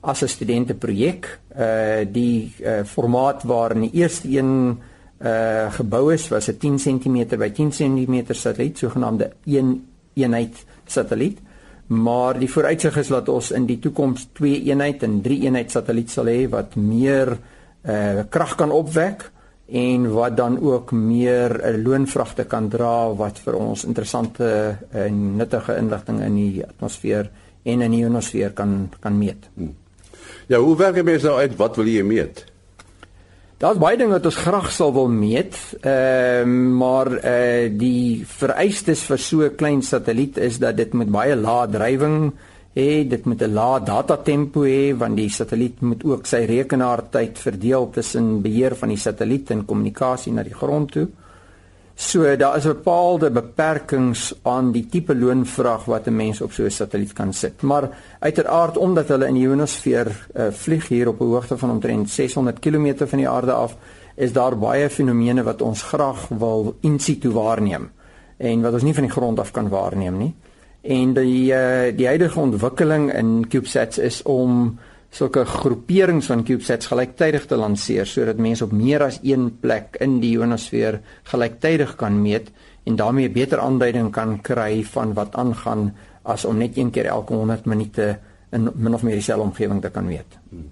as 0.00 0.22
'n 0.22 0.28
studenteprojek. 0.28 1.38
Uh 1.58 2.06
die 2.08 2.54
uh, 2.60 2.84
formaat 2.84 3.42
waarin 3.42 3.80
die 3.80 4.00
eerste 4.00 4.28
een 4.28 4.78
uh 5.22 5.72
gebou 5.72 6.12
is 6.12 6.28
was 6.28 6.48
'n 6.48 6.58
10 6.58 6.78
cm 6.78 7.38
by 7.38 7.50
10 7.50 7.70
cm 7.70 8.34
satelliet, 8.34 8.78
sogenaamde 8.78 9.32
een 9.44 9.86
eenheid 10.14 10.64
satelliet. 10.86 11.38
Maar 11.86 12.38
die 12.38 12.50
vooruitsig 12.50 12.96
is 12.96 13.08
dat 13.08 13.28
ons 13.28 13.50
in 13.50 13.66
die 13.66 13.78
toekoms 13.78 14.28
twee 14.32 14.62
eenheid 14.62 15.02
en 15.02 15.20
drie 15.20 15.42
eenheid 15.42 15.70
satelliet 15.70 16.10
sal 16.10 16.26
hê 16.26 16.48
wat 16.48 16.74
meer 16.74 17.38
uh 17.82 18.22
krag 18.30 18.54
kan 18.54 18.70
opwek 18.70 19.30
en 19.72 20.12
wat 20.12 20.36
dan 20.36 20.60
ook 20.60 20.92
meer 20.92 21.50
'n 21.50 21.74
uh, 21.74 21.84
loonvragte 21.84 22.44
kan 22.44 22.68
dra 22.68 23.14
wat 23.14 23.38
vir 23.38 23.54
ons 23.54 23.84
interessante 23.84 24.76
en 24.90 25.14
uh, 25.14 25.36
nuttige 25.36 25.76
inligting 25.76 26.20
in 26.20 26.34
die 26.34 26.66
atmosfeer 26.66 27.30
en 27.62 27.80
in 27.80 27.90
die 27.90 28.00
ionosfeer 28.00 28.50
kan 28.50 28.90
kan 29.00 29.18
meet. 29.18 29.48
Hmm. 29.54 29.74
Ja, 30.46 30.58
hoe 30.58 30.76
werk 30.76 30.94
dit 30.94 31.04
mens 31.04 31.22
nou 31.22 31.38
uit 31.38 31.56
wat 31.56 31.76
wil 31.76 31.86
jy 31.86 32.02
meet? 32.02 32.51
Daar's 33.62 33.78
baie 33.78 33.94
dinge 33.94 34.16
wat 34.16 34.24
ons 34.26 34.40
graag 34.42 34.72
sal 34.74 34.90
wil 34.90 35.06
meet. 35.06 35.54
Ehm 35.86 36.50
uh, 36.50 36.70
maar 36.82 37.08
uh, 37.14 37.68
die 37.78 38.24
vereistes 38.26 39.04
vir 39.06 39.20
so 39.22 39.44
'n 39.46 39.54
klein 39.54 39.82
satelliet 39.82 40.36
is 40.36 40.58
dat 40.58 40.76
dit 40.76 40.92
met 40.92 41.10
baie 41.10 41.36
lae 41.36 41.68
drywing 41.70 42.32
hê 42.74 43.06
dit 43.06 43.24
met 43.24 43.42
'n 43.42 43.54
lae 43.54 43.84
data 43.84 44.16
tempo 44.16 44.64
hê 44.64 44.96
want 44.98 45.16
die 45.16 45.28
satelliet 45.30 45.80
moet 45.80 46.02
ook 46.04 46.26
sy 46.26 46.42
rekenaartyd 46.44 47.38
verdeel 47.38 47.90
tussen 47.90 48.42
beheer 48.42 48.74
van 48.74 48.88
die 48.88 48.98
satelliet 48.98 49.50
en 49.50 49.64
kommunikasie 49.64 50.32
na 50.32 50.42
die 50.42 50.58
grond 50.58 50.90
toe. 50.92 51.06
So 51.94 52.36
daar 52.36 52.56
is 52.56 52.64
bepaalde 52.64 53.30
beperkings 53.30 54.32
aan 54.42 54.72
die 54.72 54.86
tipe 54.86 55.14
loonvraag 55.14 55.84
wat 55.84 56.06
'n 56.06 56.16
mens 56.16 56.40
op 56.40 56.52
so 56.52 56.64
'n 56.64 56.70
satelliet 56.70 57.12
kan 57.12 57.32
sit. 57.32 57.62
Maar 57.62 57.88
uiteraard 58.18 58.76
omdat 58.76 59.08
hulle 59.08 59.26
in 59.26 59.34
die 59.34 59.42
ionosfeer 59.42 60.26
uh, 60.36 60.46
vlieg 60.50 60.88
hier 60.88 61.08
op 61.08 61.20
'n 61.20 61.24
hoogte 61.24 61.58
van 61.58 61.70
omtrent 61.70 62.10
600 62.10 62.58
km 62.58 63.06
van 63.06 63.18
die 63.18 63.28
aarde 63.28 63.52
af, 63.52 63.76
is 64.14 64.32
daar 64.32 64.58
baie 64.58 64.90
fenomene 64.90 65.42
wat 65.42 65.62
ons 65.62 65.82
graag 65.82 66.28
wil 66.28 66.76
in 66.80 66.98
situ 66.98 67.30
waarneem 67.30 67.90
en 68.36 68.62
wat 68.62 68.72
ons 68.72 68.82
nie 68.82 68.94
van 68.94 69.02
die 69.02 69.12
grond 69.12 69.38
af 69.38 69.50
kan 69.50 69.68
waarneem 69.68 70.16
nie 70.16 70.34
en 70.82 71.14
die 71.14 71.52
uh, 71.54 71.92
die 71.96 72.06
huidige 72.06 72.40
ontwikkeling 72.40 73.12
in 73.14 73.44
CubeSats 73.48 73.98
is 73.98 74.22
om 74.22 74.78
sulke 75.12 75.44
groeperings 75.44 76.26
van 76.30 76.44
CubeSats 76.44 76.88
gelyktydig 76.88 77.44
te 77.46 77.56
lanseer 77.60 78.08
sodat 78.08 78.40
mense 78.40 78.64
op 78.64 78.72
meer 78.72 79.04
as 79.04 79.18
een 79.22 79.50
plek 79.60 79.98
in 80.00 80.20
die 80.22 80.32
ionosfeer 80.38 81.00
gelyktydig 81.28 81.96
kan 82.00 82.16
meet 82.22 82.48
en 82.88 82.96
daarmee 82.96 83.28
'n 83.28 83.32
beter 83.32 83.58
aanduiding 83.58 84.10
kan 84.10 84.40
kry 84.40 84.84
van 84.84 85.14
wat 85.14 85.34
aangaan 85.34 85.92
as 86.22 86.44
om 86.44 86.56
net 86.58 86.76
een 86.76 86.90
keer 86.90 87.06
elke 87.06 87.34
100 87.34 87.64
minute 87.64 88.18
in 88.50 88.70
min 88.74 88.94
of 88.94 89.02
meer 89.02 89.14
dieselfde 89.14 89.44
omgewing 89.44 89.80
te 89.80 89.90
kan 89.90 90.04
meet. 90.04 90.38
Hmm. 90.48 90.70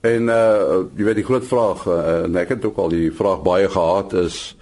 En 0.00 0.22
uh 0.22 0.84
jy 0.96 1.04
weet 1.04 1.20
die 1.20 1.24
groot 1.24 1.44
vraag 1.44 1.86
uh, 1.86 2.22
en 2.24 2.36
ek 2.36 2.48
het 2.48 2.64
ook 2.64 2.76
al 2.76 2.88
die 2.88 3.12
vraag 3.12 3.42
baie 3.42 3.68
gehad 3.68 4.12
is 4.12 4.56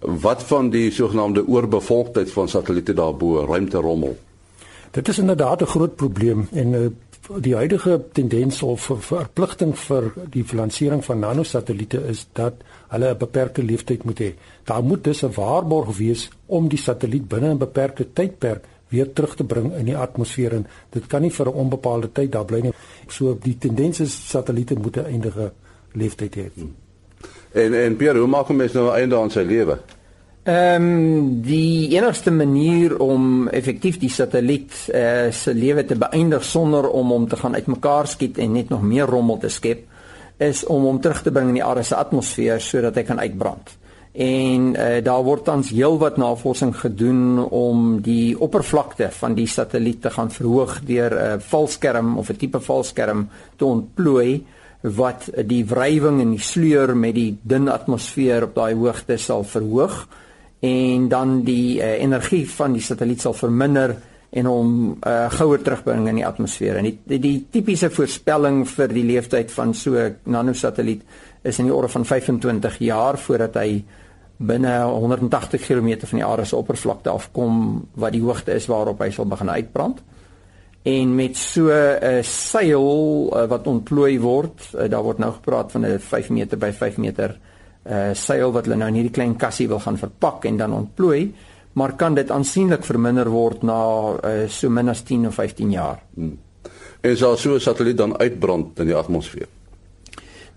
wat 0.00 0.42
van 0.42 0.70
die 0.70 0.90
sogenaamde 0.90 1.46
oorbevolktheid 1.46 2.30
van 2.32 2.48
satelliete 2.48 2.94
daarbo 2.94 3.44
ruimterommel? 3.44 4.16
Dit 4.90 5.08
is 5.08 5.18
inderdaad 5.18 5.60
'n 5.62 5.66
groot 5.66 5.96
probleem 5.96 6.48
en 6.52 6.72
uh, 6.72 6.86
die 7.38 7.54
huidige 7.54 8.00
tendens 8.12 8.62
of 8.62 8.88
verpligting 9.06 9.74
vir 9.78 10.08
die 10.34 10.44
lansering 10.56 11.02
van 11.04 11.20
nanosatelliete 11.22 12.00
is 12.10 12.26
dat 12.34 12.62
hulle 12.90 13.10
'n 13.10 13.18
beperkte 13.18 13.62
lewensduur 13.62 14.00
moet 14.04 14.20
hê. 14.20 14.34
Daar 14.64 14.82
moet 14.82 15.04
dus 15.04 15.22
'n 15.22 15.32
waarborg 15.34 15.96
wees 15.96 16.30
om 16.46 16.68
die 16.68 16.78
satelliet 16.78 17.28
binne 17.28 17.54
'n 17.54 17.58
beperkte 17.58 18.12
tydperk 18.12 18.64
weer 18.88 19.12
terug 19.12 19.36
te 19.36 19.44
bring 19.44 19.74
in 19.76 19.84
die 19.84 19.96
atmosfeer 19.96 20.52
en 20.52 20.66
dit 20.90 21.06
kan 21.06 21.22
nie 21.22 21.30
vir 21.30 21.46
'n 21.46 21.54
onbepaalde 21.54 22.12
tyd 22.12 22.32
daar 22.32 22.44
bly 22.44 22.60
nie. 22.60 22.72
So 23.08 23.38
die 23.42 23.58
tendens 23.58 24.00
is 24.00 24.28
satelliete 24.28 24.74
moet 24.74 24.96
'n 24.96 25.04
eindige 25.04 25.52
lewensduur 25.92 26.30
hê. 26.30 26.50
En 27.52 27.74
en 27.74 27.96
Pierre, 27.96 28.18
hoe 28.18 28.28
maak 28.28 28.48
'n 28.48 28.56
mens 28.56 28.72
nou 28.72 28.88
'n 28.88 28.94
einde 28.94 29.16
aan 29.16 29.30
sy 29.30 29.40
lewe? 29.40 29.78
Ehm 30.42 30.82
um, 30.82 31.40
die 31.44 31.90
enigste 31.92 32.30
manier 32.30 32.94
om 32.98 33.48
effektief 33.48 33.98
die 34.00 34.08
satelliet 34.08 34.72
uh, 34.88 35.28
se 35.28 35.52
lewe 35.52 35.82
te 35.84 35.98
beëindig 36.00 36.44
sonder 36.48 36.86
om 36.88 37.10
hom 37.12 37.26
te 37.28 37.36
gaan 37.36 37.54
uitmekaar 37.54 38.08
skiet 38.08 38.38
en 38.40 38.54
net 38.56 38.70
nog 38.72 38.80
meer 38.80 39.04
rommel 39.04 39.36
te 39.38 39.50
skep 39.52 39.82
is 40.40 40.62
om 40.64 40.86
hom 40.88 41.00
terug 41.00 41.20
te 41.22 41.30
bring 41.30 41.50
in 41.50 41.58
die 41.58 41.64
aarde 41.64 41.84
se 41.84 41.96
atmosfeer 41.96 42.60
sodat 42.64 42.96
hy 42.96 43.04
kan 43.04 43.20
uitbrand. 43.20 43.74
En 44.16 44.70
uh, 44.72 44.86
daar 45.04 45.26
word 45.28 45.44
tans 45.44 45.74
heelwat 45.76 46.16
navorsing 46.16 46.72
gedoen 46.78 47.44
om 47.44 48.00
die 48.00 48.32
oppervlakte 48.40 49.10
van 49.18 49.36
die 49.36 49.46
satelliet 49.46 50.00
te 50.06 50.14
gaan 50.16 50.32
verhoog 50.32 50.80
deur 50.88 51.18
'n 51.18 51.36
uh, 51.36 51.44
valskerm 51.52 52.16
of 52.16 52.32
'n 52.32 52.40
tipe 52.40 52.60
valskerm 52.60 53.28
te 53.56 53.64
ontplooi 53.64 54.40
wat 54.80 55.28
die 55.44 55.66
wrywing 55.66 56.20
en 56.24 56.30
die 56.30 56.42
sleur 56.42 56.96
met 56.96 57.14
die 57.14 57.36
dun 57.42 57.68
atmosfeer 57.68 58.48
op 58.48 58.54
daai 58.54 58.74
hoogte 58.74 59.20
sal 59.20 59.44
verhoog 59.44 60.08
en 60.60 61.08
dan 61.08 61.40
die 61.44 61.80
uh, 61.80 62.02
energie 62.02 62.44
van 62.50 62.74
die 62.76 62.84
satelliet 62.84 63.22
sal 63.24 63.32
verminder 63.36 63.96
en 64.30 64.46
hom 64.46 64.74
uh, 64.92 65.30
gouer 65.32 65.62
terugbring 65.64 66.06
in 66.10 66.20
die 66.20 66.26
atmosfeer. 66.26 66.76
En 66.78 66.86
die 66.86 66.98
die, 67.02 67.18
die 67.18 67.38
tipiese 67.50 67.90
voorspelling 67.90 68.62
vir 68.68 68.92
die 68.92 69.06
lewensduur 69.08 69.48
van 69.56 69.74
so 69.74 69.96
'n 69.96 70.16
nanosatelliet 70.24 71.02
is 71.42 71.58
in 71.58 71.64
die 71.64 71.74
orde 71.74 71.88
van 71.88 72.04
25 72.04 72.78
jaar 72.78 73.18
voordat 73.18 73.54
hy 73.54 73.84
binne 74.36 74.84
180 74.84 75.66
km 75.66 76.06
van 76.06 76.18
die 76.18 76.24
aarde 76.24 76.44
se 76.44 76.56
oppervlakte 76.56 77.10
afkom 77.10 77.86
wat 77.94 78.12
die 78.12 78.22
hoogte 78.22 78.52
is 78.52 78.66
waarop 78.66 79.00
hy 79.00 79.10
sal 79.10 79.26
begin 79.26 79.50
uitbrand 79.50 80.00
en 80.82 81.14
met 81.14 81.36
so 81.36 81.68
'n 81.68 82.22
seil 82.22 83.30
uh, 83.32 83.46
wat 83.48 83.66
ontplooi 83.66 84.18
word, 84.20 84.70
uh, 84.74 84.88
daar 84.88 85.02
word 85.02 85.18
nou 85.18 85.32
gepraat 85.32 85.72
van 85.72 85.86
'n 85.86 85.98
5 85.98 86.30
meter 86.30 86.58
by 86.58 86.72
5 86.72 86.96
meter 86.96 87.30
uh 87.30 87.48
seil 88.14 88.52
wat 88.52 88.64
hulle 88.64 88.76
nou 88.76 88.88
in 88.88 88.94
hierdie 88.94 89.14
klein 89.14 89.36
kassie 89.36 89.68
wil 89.68 89.80
gaan 89.80 89.96
verpak 89.98 90.44
en 90.44 90.56
dan 90.56 90.72
ontplooi, 90.72 91.32
maar 91.72 91.96
kan 91.96 92.14
dit 92.14 92.30
aansienlik 92.30 92.84
verminder 92.84 93.30
word 93.30 93.62
na 93.62 93.78
uh 94.24 94.48
so 94.48 94.68
min 94.68 94.88
as 94.88 95.02
10 95.02 95.26
of 95.26 95.34
15 95.34 95.70
jaar. 95.70 96.02
Hmm. 96.14 96.38
En 97.00 97.16
sal 97.16 97.36
so 97.36 97.54
'n 97.54 97.60
satelliet 97.60 97.96
dan 97.96 98.18
uitbrand 98.18 98.78
in 98.78 98.86
die 98.86 98.96
atmosfeer? 98.96 99.48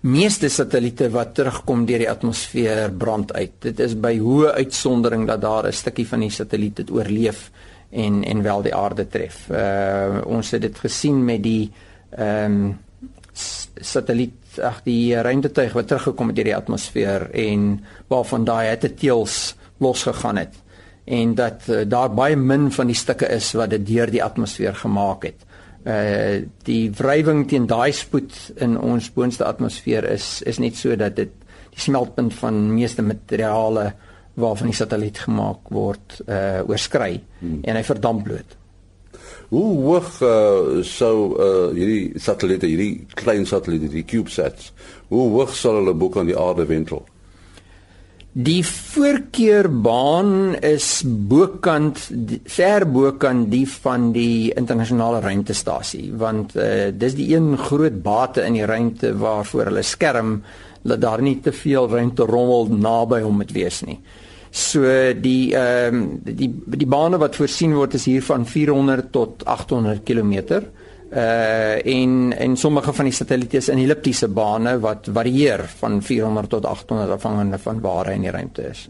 meeste 0.04 0.50
satelliete 0.52 1.08
wat 1.12 1.32
terugkom 1.36 1.86
deur 1.88 2.02
die 2.02 2.10
atmosfeer 2.10 2.90
brand 2.92 3.32
uit. 3.32 3.54
Dit 3.64 3.80
is 3.80 3.94
by 3.96 4.18
hoë 4.20 4.52
uitsondering 4.60 5.26
dat 5.26 5.40
daar 5.40 5.66
'n 5.66 5.72
stukkie 5.72 6.06
van 6.06 6.20
die 6.20 6.30
satelliet 6.30 6.76
dit 6.76 6.90
oorleef 6.90 7.50
en 7.90 8.24
en 8.24 8.42
wel 8.42 8.62
die 8.62 8.74
aarde 8.74 9.08
tref. 9.08 9.48
Uh 9.50 10.20
ons 10.26 10.50
het 10.50 10.60
dit 10.60 10.78
gesien 10.78 11.24
met 11.24 11.42
die 11.42 11.72
ehm 12.10 12.52
um, 12.52 12.78
satelliet 13.80 14.32
ag 14.58 14.82
die 14.84 15.14
ruimtetuig 15.14 15.72
wat 15.72 15.88
teruggekom 15.90 16.30
het 16.30 16.36
deur 16.36 16.50
die 16.50 16.56
atmosfeer 16.56 17.30
en 17.30 17.84
waarvan 18.08 18.44
daai 18.44 18.66
het 18.66 18.86
teels 18.98 19.54
losgegaan 19.82 20.36
het 20.36 20.60
en 21.04 21.34
dat 21.34 21.66
uh, 21.68 21.82
daar 21.88 22.14
baie 22.14 22.36
min 22.36 22.70
van 22.72 22.88
die 22.88 22.96
stukke 22.96 23.28
is 23.28 23.52
wat 23.52 23.74
dit 23.74 23.86
deur 23.86 24.10
die 24.10 24.24
atmosfeer 24.24 24.74
gemaak 24.84 25.28
het. 25.28 25.44
Uh 25.84 26.40
die 26.64 26.88
wrywing 26.96 27.44
teen 27.48 27.66
daai 27.68 27.92
spoed 27.92 28.32
in 28.64 28.78
ons 28.80 29.10
boonste 29.12 29.44
atmosfeer 29.44 30.06
is 30.08 30.40
is 30.48 30.58
net 30.58 30.78
so 30.80 30.96
dat 30.96 31.16
dit 31.16 31.32
die 31.74 31.80
smeltpunt 31.84 32.32
van 32.40 32.72
meeste 32.72 33.04
materiale 33.04 33.90
waarvan 34.40 34.72
die 34.72 34.76
satelliet 34.76 35.20
gemaak 35.26 35.68
word 35.68 36.22
uh 36.24 36.64
oorskry 36.64 37.20
hmm. 37.40 37.60
en 37.62 37.76
hy 37.76 37.84
verdamp 37.84 38.24
bloot. 38.24 38.56
Hoe 39.48 39.70
hoog 39.84 40.20
uh, 40.22 40.82
sou 40.86 41.16
uh, 41.36 41.72
hierdie 41.76 42.20
satelliete, 42.20 42.66
hierdie 42.70 43.06
klein 43.18 43.46
satelliete, 43.46 43.90
die 43.92 44.06
CubeSats, 44.08 44.72
hoe 45.12 45.28
hoog 45.36 45.52
sal 45.56 45.82
hulle 45.82 45.94
bo 45.94 46.08
kan 46.12 46.26
die 46.26 46.38
aarde 46.38 46.66
wentel? 46.70 47.04
Die 48.34 48.64
voorkeurbaan 48.66 50.56
is 50.58 51.04
bokant 51.06 52.00
ver 52.50 52.82
bokant 52.90 53.46
die 53.52 53.66
van 53.70 54.08
die 54.16 54.50
internasionale 54.58 55.20
ruimtestasie 55.22 56.08
want 56.18 56.56
uh, 56.58 56.90
dis 56.90 57.14
die 57.14 57.28
een 57.36 57.54
groot 57.54 58.00
bate 58.02 58.42
in 58.42 58.58
die 58.58 58.66
ruimte 58.66 59.12
waarvoor 59.20 59.70
hulle 59.70 59.86
skerm 59.86 60.40
dat 60.82 61.00
daar 61.04 61.22
nie 61.22 61.36
te 61.46 61.54
veel 61.54 61.86
ruimte 61.88 62.26
rommel 62.26 62.74
naby 62.74 63.22
hom 63.22 63.38
moet 63.38 63.54
wees 63.54 63.84
nie. 63.86 64.00
So 64.54 64.86
die 65.18 65.50
ehm 65.50 65.94
um, 65.94 66.02
die 66.22 66.46
die 66.78 66.86
bane 66.86 67.18
wat 67.18 67.34
voorsien 67.34 67.72
word 67.74 67.96
is 67.98 68.04
hier 68.06 68.22
van 68.22 68.44
400 68.46 69.10
tot 69.10 69.42
800 69.50 70.04
km 70.06 70.60
uh 71.10 71.86
en 71.94 72.32
en 72.38 72.56
sommige 72.56 72.92
van 72.92 73.10
die 73.10 73.14
satelliete 73.14 73.56
is 73.56 73.68
in 73.68 73.82
elliptiese 73.82 74.28
bane 74.28 74.76
wat 74.78 75.10
varieer 75.10 75.66
van 75.80 75.98
400 76.02 76.48
tot 76.48 76.66
800 76.70 77.10
afhangende 77.16 77.58
van 77.58 77.80
waar 77.80 78.06
hy 78.06 78.14
in 78.14 78.28
die 78.28 78.30
ruimte 78.30 78.68
is. 78.70 78.86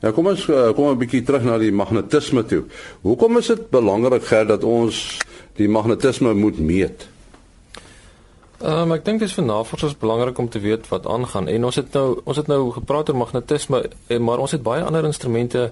Ja, 0.00 0.12
kom 0.14 0.30
ons 0.30 0.46
uh, 0.48 0.70
kom 0.72 0.92
'n 0.94 1.02
bietjie 1.02 1.22
terug 1.22 1.42
na 1.44 1.58
die 1.58 1.72
magnetisme 1.72 2.44
toe. 2.46 2.64
Hoekom 3.02 3.42
is 3.42 3.50
dit 3.50 3.70
belangrik 3.70 4.24
gerd 4.24 4.48
dat 4.48 4.64
ons 4.64 5.18
die 5.58 5.68
magnetisme 5.68 6.34
moet 6.34 6.58
meet? 6.58 7.08
Um, 8.60 8.90
ek 8.92 9.06
dink 9.06 9.22
dit 9.22 9.28
is 9.30 9.32
vir 9.32 9.46
navorsers 9.48 9.94
belangrik 9.96 10.38
om 10.38 10.48
te 10.52 10.60
weet 10.60 10.84
wat 10.90 11.06
aangaan 11.08 11.46
en 11.48 11.64
ons 11.64 11.76
het 11.80 11.94
nou 11.96 12.20
ons 12.28 12.36
het 12.36 12.48
nou 12.50 12.66
gepraat 12.76 13.08
oor 13.08 13.16
magnetisme 13.16 13.78
eh, 13.88 14.18
maar 14.20 14.42
ons 14.44 14.52
het 14.52 14.60
baie 14.62 14.82
ander 14.84 15.06
instrumente 15.08 15.62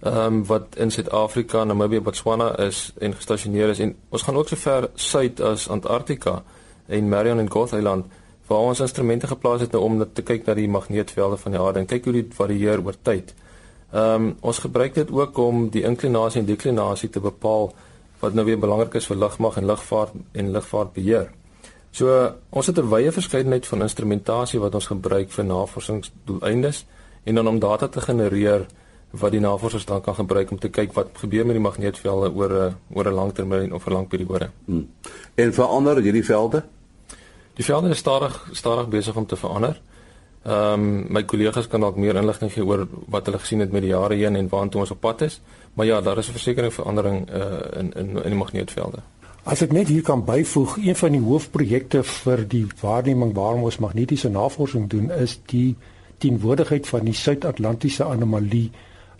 ehm 0.00 0.16
um, 0.16 0.38
wat 0.48 0.78
in 0.80 0.90
Suid-Afrika, 0.90 1.64
Namibië, 1.64 2.00
Botswana 2.00 2.48
is 2.58 2.92
en 2.98 3.12
gestasioneer 3.14 3.74
is 3.74 3.82
en 3.84 3.92
ons 4.08 4.22
gaan 4.22 4.36
ook 4.40 4.48
so 4.48 4.56
ver 4.56 4.88
suid 4.94 5.40
as 5.40 5.66
Antarktika 5.68 6.42
en 6.86 7.08
Marion 7.08 7.38
en 7.38 7.50
Goth 7.50 7.76
Island 7.76 8.06
waar 8.48 8.64
ons 8.70 8.80
instrumente 8.80 9.26
geplaas 9.26 9.60
het 9.60 9.76
nou 9.76 9.82
om 9.84 10.00
net 10.00 10.14
te 10.14 10.24
kyk 10.24 10.46
na 10.46 10.54
die 10.54 10.68
magneetvelde 10.68 11.36
van 11.36 11.52
die 11.52 11.60
aarde 11.60 11.84
en 11.84 11.90
kyk 11.92 12.04
hoe 12.04 12.16
dit 12.16 12.34
varieer 12.34 12.80
oor 12.80 12.96
tyd. 13.02 13.34
Ehm 13.92 14.14
um, 14.14 14.32
ons 14.40 14.58
gebruik 14.58 14.94
dit 14.94 15.12
ook 15.12 15.38
om 15.38 15.68
die 15.68 15.84
inklinasie 15.84 16.40
en 16.40 16.48
deklinasie 16.48 17.10
te 17.10 17.20
bepaal 17.20 17.74
wat 18.24 18.32
nou 18.32 18.48
weer 18.48 18.58
belangrik 18.58 18.94
is 18.94 19.06
vir 19.06 19.20
lugmag 19.26 19.60
en 19.60 19.66
lugvaart 19.66 20.18
en 20.32 20.50
lugvaartbeheer. 20.56 21.30
So 21.92 22.34
ons 22.50 22.66
het 22.66 22.78
'n 22.78 22.88
wye 22.88 23.12
verskeidenheid 23.12 23.66
van 23.66 23.82
instrumentasie 23.82 24.60
wat 24.60 24.74
ons 24.74 24.86
gebruik 24.86 25.30
vir 25.30 25.44
navorsingsdoeleindes 25.44 26.86
en 27.24 27.34
dan 27.34 27.48
om 27.48 27.58
data 27.58 27.88
te 27.88 28.00
genereer 28.00 28.66
wat 29.10 29.30
die 29.30 29.40
navorsers 29.40 29.84
dan 29.84 30.00
kan 30.00 30.14
gebruik 30.14 30.50
om 30.50 30.58
te 30.58 30.68
kyk 30.68 30.92
wat 30.92 31.08
gebeur 31.12 31.46
met 31.46 31.54
die 31.54 31.62
magneetvelde 31.62 32.32
oor 32.32 32.50
'n 32.50 32.76
oor 32.94 33.06
'n 33.06 33.14
lang 33.14 33.32
termyn 33.32 33.72
of 33.72 33.86
'n 33.86 33.92
lang 33.92 34.08
periode. 34.08 34.50
Hmm. 34.64 34.88
En 35.34 35.54
verander 35.54 36.00
hierdie 36.00 36.24
velde? 36.24 36.62
Die 37.54 37.64
velde 37.64 37.88
is 37.88 37.98
stadig 37.98 38.48
stadig 38.52 38.88
besig 38.88 39.16
om 39.16 39.26
te 39.26 39.36
verander. 39.36 39.80
Ehm 40.42 40.72
um, 40.72 41.06
my 41.08 41.22
kollegas 41.24 41.68
kan 41.68 41.80
dalk 41.80 41.96
meer 41.96 42.16
inligting 42.16 42.52
gee 42.52 42.64
oor 42.64 42.88
wat 43.08 43.26
hulle 43.26 43.38
gesien 43.38 43.60
het 43.60 43.72
met 43.72 43.82
die 43.82 43.90
jare 43.90 44.14
heen 44.14 44.36
en 44.36 44.48
waartoe 44.48 44.80
ons 44.80 44.90
op 44.90 45.00
pad 45.00 45.20
is. 45.20 45.40
Maar 45.74 45.86
ja, 45.86 46.00
daar 46.00 46.18
is 46.18 46.28
'n 46.28 46.32
versekering 46.32 46.72
verandering 46.72 47.30
uh, 47.30 47.78
in 47.78 47.92
in 47.92 48.08
in 48.16 48.30
die 48.30 48.38
magneetvelde. 48.38 48.98
As 49.42 49.58
ek 49.64 49.72
net 49.74 49.88
hier 49.90 50.04
kan 50.06 50.20
byvoeg, 50.22 50.76
een 50.78 50.94
van 50.94 51.16
die 51.16 51.20
hoofprojekte 51.20 52.04
vir 52.06 52.44
die 52.46 52.62
waarneming 52.78 53.32
waarom 53.34 53.64
ons 53.66 53.80
magnetiese 53.82 54.28
navorsing 54.30 54.84
doen 54.90 55.10
is 55.10 55.34
die 55.50 55.74
teenwoordigheid 56.22 56.86
van 56.86 57.08
die 57.08 57.14
Suid-Atlantiese 57.18 58.06
anomalie 58.06 58.68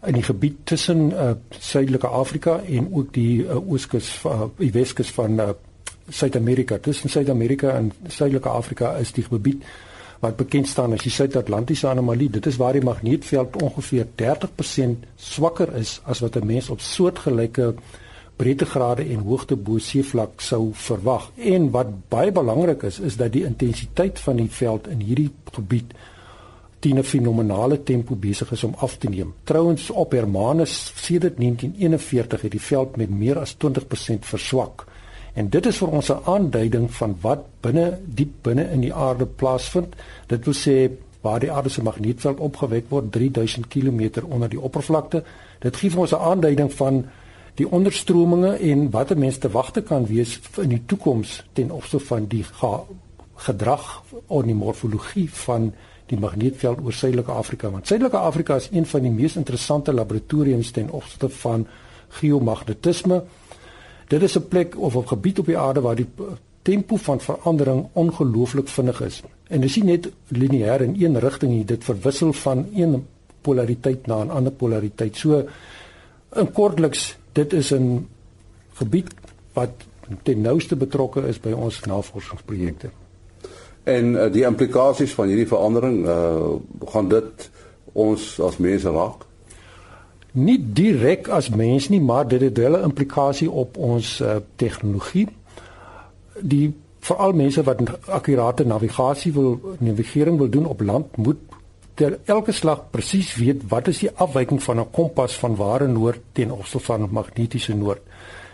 in 0.07 0.15
die 0.15 0.23
gebied 0.23 0.61
tussen 0.71 1.11
uh, 1.11 1.33
Suidelike 1.59 2.07
Afrika 2.07 2.61
en 2.63 2.87
ook 2.93 3.11
die 3.15 3.43
uh, 3.43 3.59
ooskus 3.59 4.13
uh, 4.27 4.47
die 4.61 4.71
weskus 4.71 5.11
van 5.11 5.43
uh, 5.43 5.49
Suid-Amerika. 6.09 6.79
Tussen 6.79 7.11
Suid-Amerika 7.11 7.75
en 7.75 7.91
Suidelike 8.07 8.49
Afrika 8.49 8.95
is 9.03 9.11
die 9.19 9.27
gebied 9.27 9.67
wat 10.23 10.39
bekend 10.39 10.71
staan 10.71 10.95
as 10.95 11.03
die 11.03 11.11
Suid-Atlantiese 11.11 11.89
anomalie. 11.91 12.31
Dit 12.31 12.47
is 12.47 12.61
waar 12.63 12.79
die 12.79 12.87
magneetveld 12.87 13.59
ongeveer 13.63 14.07
30% 14.23 15.03
swakker 15.19 15.75
is 15.83 15.99
as 16.07 16.23
wat 16.23 16.39
'n 16.39 16.47
mens 16.47 16.71
op 16.71 16.81
soortgelyke 16.81 17.75
breedtegrade 18.43 19.05
en 19.15 19.23
hoogte 19.23 19.57
bo 19.57 19.79
seevlak 19.79 20.41
sou 20.43 20.71
verwag. 20.75 21.29
En 21.37 21.71
wat 21.75 21.93
baie 22.11 22.33
belangrik 22.35 22.83
is, 22.89 22.99
is 22.99 23.17
dat 23.21 23.33
die 23.33 23.45
intensiteit 23.47 24.19
van 24.19 24.41
die 24.41 24.51
veld 24.51 24.89
in 24.91 25.05
hierdie 25.07 25.31
gebied 25.55 25.95
teen 26.83 26.99
'n 26.99 27.07
fenominale 27.07 27.83
tempo 27.83 28.15
besig 28.15 28.51
is 28.53 28.65
om 28.65 28.75
af 28.77 28.97
te 28.99 29.09
neem. 29.09 29.35
Trouwens 29.45 29.91
op 29.91 30.13
Hermanus 30.13 30.93
sedert 30.97 31.39
1941 31.39 32.41
het 32.43 32.51
die 32.51 32.61
veld 32.61 32.97
met 32.97 33.11
meer 33.11 33.39
as 33.39 33.55
20% 33.55 34.27
verswak. 34.27 34.87
En 35.35 35.49
dit 35.49 35.67
is 35.67 35.77
vir 35.77 35.89
ons 35.89 36.11
'n 36.11 36.25
aanduiding 36.25 36.91
van 36.95 37.17
wat 37.21 37.47
binne 37.61 37.99
diep 38.05 38.33
binne 38.43 38.71
in 38.71 38.81
die 38.81 38.95
aarde 38.95 39.27
plaasvind. 39.27 39.95
Dit 40.27 40.45
wil 40.45 40.55
sê 40.55 40.91
waar 41.21 41.41
die 41.41 41.53
aarde 41.53 41.69
se 41.69 41.83
magneetveld 41.83 42.39
opgewek 42.39 42.85
word 42.89 43.13
3000 43.13 43.69
km 43.69 44.11
onder 44.29 44.49
die 44.49 44.61
oppervlakte. 44.61 45.23
Dit 45.59 45.77
gee 45.77 45.91
vir 45.91 46.01
ons 46.01 46.13
'n 46.13 46.25
aanduiding 46.31 46.73
van 46.73 47.05
die 47.55 47.69
onderstrominge 47.69 48.57
en 48.57 48.91
wat 48.91 49.11
'n 49.11 49.19
mens 49.19 49.39
te 49.39 49.51
wagte 49.51 49.83
kan 49.83 50.07
wees 50.07 50.41
in 50.57 50.69
die 50.69 50.83
toekoms 50.87 51.45
ten 51.53 51.71
opsigte 51.71 52.07
van 52.07 52.27
die 52.27 52.45
gedrag 53.35 54.03
of 54.27 54.45
die 54.45 54.55
morfologie 54.55 55.31
van 55.31 55.73
die 56.07 56.19
magneetveld 56.19 56.81
oor 56.85 56.93
Suidelike 56.93 57.31
Afrika 57.31 57.71
want 57.71 57.87
Suidelike 57.87 58.17
Afrika 58.17 58.55
is 58.55 58.69
een 58.73 58.87
van 58.87 59.03
die 59.03 59.11
mees 59.11 59.37
interessante 59.37 59.93
laboratoriums 59.93 60.71
ten 60.71 60.91
opsigte 60.91 61.29
van 61.29 61.67
geomagnetisme. 62.09 63.23
Dit 64.09 64.23
is 64.23 64.37
'n 64.39 64.49
plek 64.49 64.79
of 64.79 64.97
'n 64.97 65.09
gebied 65.09 65.39
op 65.39 65.47
die 65.47 65.59
aarde 65.59 65.81
waar 65.81 65.97
die 65.97 66.09
tempo 66.63 66.97
van 66.97 67.21
verandering 67.21 67.87
ongelooflik 67.93 68.69
vinnig 68.69 69.01
is. 69.01 69.23
En 69.49 69.61
dit 69.61 69.71
is 69.71 69.77
nie 69.77 69.85
net 69.85 70.11
lineêr 70.29 70.81
in 70.81 70.95
een 71.05 71.19
rigting 71.19 71.53
nie, 71.53 71.65
dit 71.65 71.85
verwissel 71.85 72.33
van 72.33 72.67
een 72.75 73.07
polariteit 73.41 74.07
na 74.07 74.25
'n 74.25 74.31
ander 74.31 74.53
polariteit. 74.53 75.17
So 75.17 75.45
in 76.37 76.53
kortliks, 76.53 77.17
dit 77.33 77.53
is 77.53 77.73
'n 77.75 78.09
gebied 78.73 79.11
wat 79.53 79.71
ten 80.23 80.41
nouste 80.41 80.77
betrokke 80.77 81.27
is 81.27 81.41
by 81.41 81.53
ons 81.53 81.81
navorsingsprojekte. 81.81 82.91
En 83.83 84.15
uh, 84.15 84.33
die 84.33 84.45
implikasies 84.45 85.15
van 85.15 85.27
hierdie 85.27 85.47
verandering, 85.47 86.07
uh 86.07 86.55
gaan 86.93 87.09
dit 87.09 87.51
ons 87.93 88.41
as 88.41 88.57
mense 88.57 88.91
raak? 88.91 89.27
Nie 90.33 90.59
direk 90.73 91.29
as 91.29 91.49
mens 91.49 91.89
nie, 91.89 92.01
maar 92.01 92.29
dit 92.29 92.41
het 92.41 92.59
wel 92.59 92.79
'n 92.79 92.83
implikasie 92.83 93.51
op 93.51 93.77
ons 93.77 94.21
uh, 94.21 94.37
tegnologie. 94.57 95.29
Die 96.41 96.75
veral 96.99 97.33
mense 97.33 97.63
wat 97.63 97.81
akkurate 98.07 98.65
navigasie 98.65 99.33
wil 99.33 99.77
navigering 99.79 100.39
wil 100.39 100.49
doen 100.49 100.67
op 100.67 100.81
land 100.81 101.17
moet 101.17 101.39
ter 101.95 102.19
elke 102.25 102.53
slag 102.53 102.87
presies 102.91 103.35
weet 103.35 103.67
wat 103.69 103.89
is 103.89 103.99
die 104.05 104.11
afwyking 104.15 104.63
van 104.63 104.81
'n 104.81 104.91
kompas 104.91 105.37
van 105.39 105.57
ware 105.57 105.89
noord 105.89 106.21
teen 106.33 106.53
opstel 106.53 106.81
van 106.81 107.09
magnetiese 107.11 107.75
noord. 107.75 108.03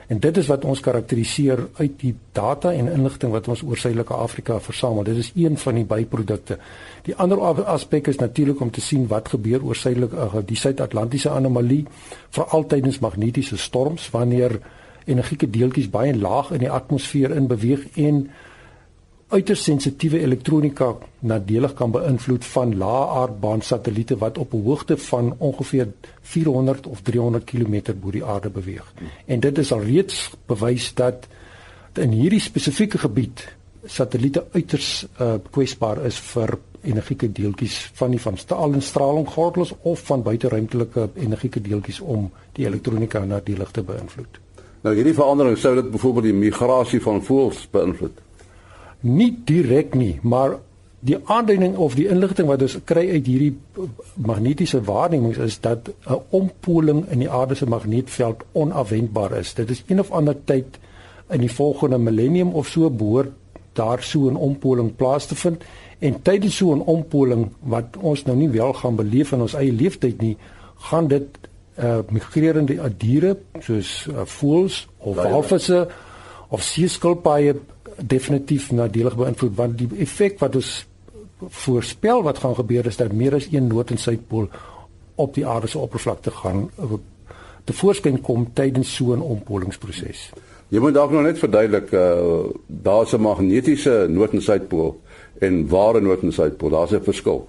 En 0.09 0.19
dit 0.19 0.37
is 0.37 0.47
wat 0.47 0.65
ons 0.65 0.81
karakteriseer 0.81 1.69
uit 1.77 1.99
die 2.01 2.15
data 2.33 2.73
en 2.73 2.89
inligting 2.89 3.33
wat 3.33 3.49
ons 3.49 3.63
oor 3.63 3.77
Suidelike 3.77 4.15
Afrika 4.15 4.57
versamel. 4.61 5.05
Dit 5.05 5.17
is 5.17 5.33
een 5.35 5.59
van 5.59 5.75
die 5.75 5.85
byprodukte. 5.85 6.59
Die 7.05 7.17
ander 7.17 7.65
aspek 7.65 8.07
is 8.07 8.17
natuurlik 8.17 8.61
om 8.61 8.71
te 8.71 8.81
sien 8.81 9.07
wat 9.07 9.29
gebeur 9.29 9.65
oor 9.65 9.77
Suidelike 9.77 10.43
die 10.47 10.57
Suid-Atlantiese 10.57 11.31
anomalie, 11.31 11.85
veral 12.31 12.67
tydens 12.67 12.99
magnetiese 12.99 13.57
storms 13.57 14.11
wanneer 14.11 14.61
energieke 15.05 15.51
deeltjies 15.51 15.91
baie 15.91 16.17
laag 16.17 16.51
in 16.57 16.65
die 16.65 16.73
atmosfeer 16.73 17.37
in 17.37 17.47
beweeg 17.47 17.85
en 17.97 18.31
uiters 19.29 19.63
sensitiewe 19.63 20.21
elektronika 20.25 20.95
nadelig 21.21 21.75
kan 21.77 21.93
beïnvloed 21.93 22.45
van 22.49 22.71
lae 22.81 23.01
aardbaan 23.23 23.61
satelliete 23.61 24.17
wat 24.17 24.39
op 24.39 24.55
'n 24.55 24.65
hoogte 24.65 24.97
van 24.97 25.35
ongeveer 25.39 25.89
400 26.23 26.87
of 26.87 27.03
300 27.03 27.45
km 27.45 27.93
bo 28.01 28.11
die 28.11 28.25
aarde 28.25 28.51
beweeg. 28.51 28.93
En 29.27 29.41
dit 29.41 29.59
is 29.59 29.73
al 29.73 29.83
reeds 29.83 30.31
bewys 30.47 30.95
dat 30.95 31.27
in 31.93 32.11
hierdie 32.11 32.41
spesifieke 32.41 32.99
gebied 32.99 33.57
satelliete 33.85 34.47
uiters 34.53 35.07
uh, 35.21 35.35
kwesbaar 35.51 36.05
is 36.05 36.19
vir 36.19 36.59
energieke 36.83 37.33
deeltjies 37.33 37.91
van 37.95 38.11
die 38.11 38.21
van 38.21 38.37
al 38.49 38.73
in 38.73 38.83
stralingsgordels 38.83 39.75
of 39.83 40.01
van 40.01 40.23
buiteruimtelike 40.23 41.09
energieke 41.15 41.61
deeltjies 41.61 42.01
om 42.01 42.31
die 42.53 42.67
elektronika 42.67 43.25
nadelig 43.25 43.71
te 43.71 43.83
beïnvloed. 43.83 44.41
Nou 44.81 44.95
hierdie 44.95 45.15
verandering 45.15 45.59
sou 45.59 45.75
dit 45.75 45.91
byvoorbeeld 45.91 46.25
die 46.25 46.33
migrasie 46.33 47.01
van 47.03 47.23
voëls 47.25 47.69
beïnvloed. 47.71 48.21
Nie 49.01 49.39
direk 49.45 49.95
nie, 49.95 50.19
maar 50.23 50.59
die 51.01 51.19
aanduiding 51.31 51.77
of 51.77 51.95
die 51.95 52.09
inligting 52.11 52.49
wat 52.49 52.63
ons 52.63 52.79
kry 52.85 53.05
uit 53.11 53.27
hierdie 53.27 53.53
magnetiese 54.15 54.81
waarnemings 54.83 55.39
is 55.39 55.61
dat 55.61 55.91
'n 56.07 56.21
ompoling 56.31 57.07
in 57.11 57.19
die 57.19 57.31
aarde 57.31 57.55
se 57.55 57.67
magnetveld 57.67 58.43
onafwendbaar 58.53 59.39
is. 59.39 59.55
Dit 59.55 59.71
is 59.71 59.83
een 59.87 60.01
of 60.01 60.11
ander 60.11 60.37
tyd 60.45 60.79
in 61.31 61.41
die 61.41 61.53
volgende 61.53 61.99
millennium 61.99 62.53
of 62.53 62.67
so 62.67 62.91
behoort 62.91 63.31
daar 63.73 64.03
so 64.03 64.31
'n 64.31 64.37
ompoling 64.37 64.97
plaas 64.97 65.27
te 65.27 65.35
vind 65.35 65.65
en 65.99 66.23
tydens 66.23 66.57
so 66.57 66.75
'n 66.75 66.81
ompoling 66.81 67.49
wat 67.61 67.97
ons 68.01 68.25
nou 68.25 68.37
nie 68.37 68.49
wel 68.49 68.73
gaan 68.73 68.97
beleef 68.97 69.33
in 69.33 69.41
ons 69.41 69.55
eie 69.55 69.73
lewenstyd 69.73 70.21
nie, 70.21 70.37
gaan 70.77 71.09
dit 71.09 71.27
uh 71.79 71.99
migrerende 72.11 72.93
diere 72.97 73.37
soos 73.61 74.09
uh, 74.11 74.25
voëls 74.25 74.89
of 74.99 75.17
walvisse 75.17 75.89
of 76.49 76.63
seeskilpaaie 76.63 77.55
definitief 78.01 78.71
nadelig 78.71 79.17
beïnvloed 79.17 79.55
want 79.57 79.79
die 79.79 79.89
effek 80.05 80.39
wat 80.39 80.55
ons 80.55 80.87
voorspel 81.39 82.23
wat 82.23 82.39
gaan 82.39 82.55
gebeur 82.55 82.87
is 82.87 82.97
dat 82.97 83.13
meer 83.13 83.35
as 83.35 83.49
een 83.51 83.67
noord 83.67 83.91
en 83.91 83.99
suidpool 83.99 84.49
op 85.15 85.35
die 85.35 85.47
aarde 85.47 85.67
se 85.67 85.79
oppervlakte 85.79 86.31
gaan 86.31 86.71
uh, 86.79 86.99
te 87.65 87.73
voorskyn 87.73 88.21
kom 88.21 88.47
tydens 88.55 88.95
so 88.95 89.13
'n 89.15 89.21
ompolingsproses. 89.21 90.31
Jy 90.69 90.81
moet 90.81 90.95
dalk 90.95 91.11
nog 91.11 91.23
net 91.23 91.39
verduidelik 91.39 91.93
uh 91.93 92.45
daar's 92.67 93.13
'n 93.13 93.21
magnetiese 93.21 94.07
noord 94.09 94.33
en 94.33 94.43
suidpool 94.43 95.01
en 95.39 95.69
ware 95.69 96.01
noord 96.01 96.23
en 96.23 96.33
suidpool, 96.33 96.71
daar's 96.71 96.93
'n 96.93 97.03
verskil. 97.03 97.49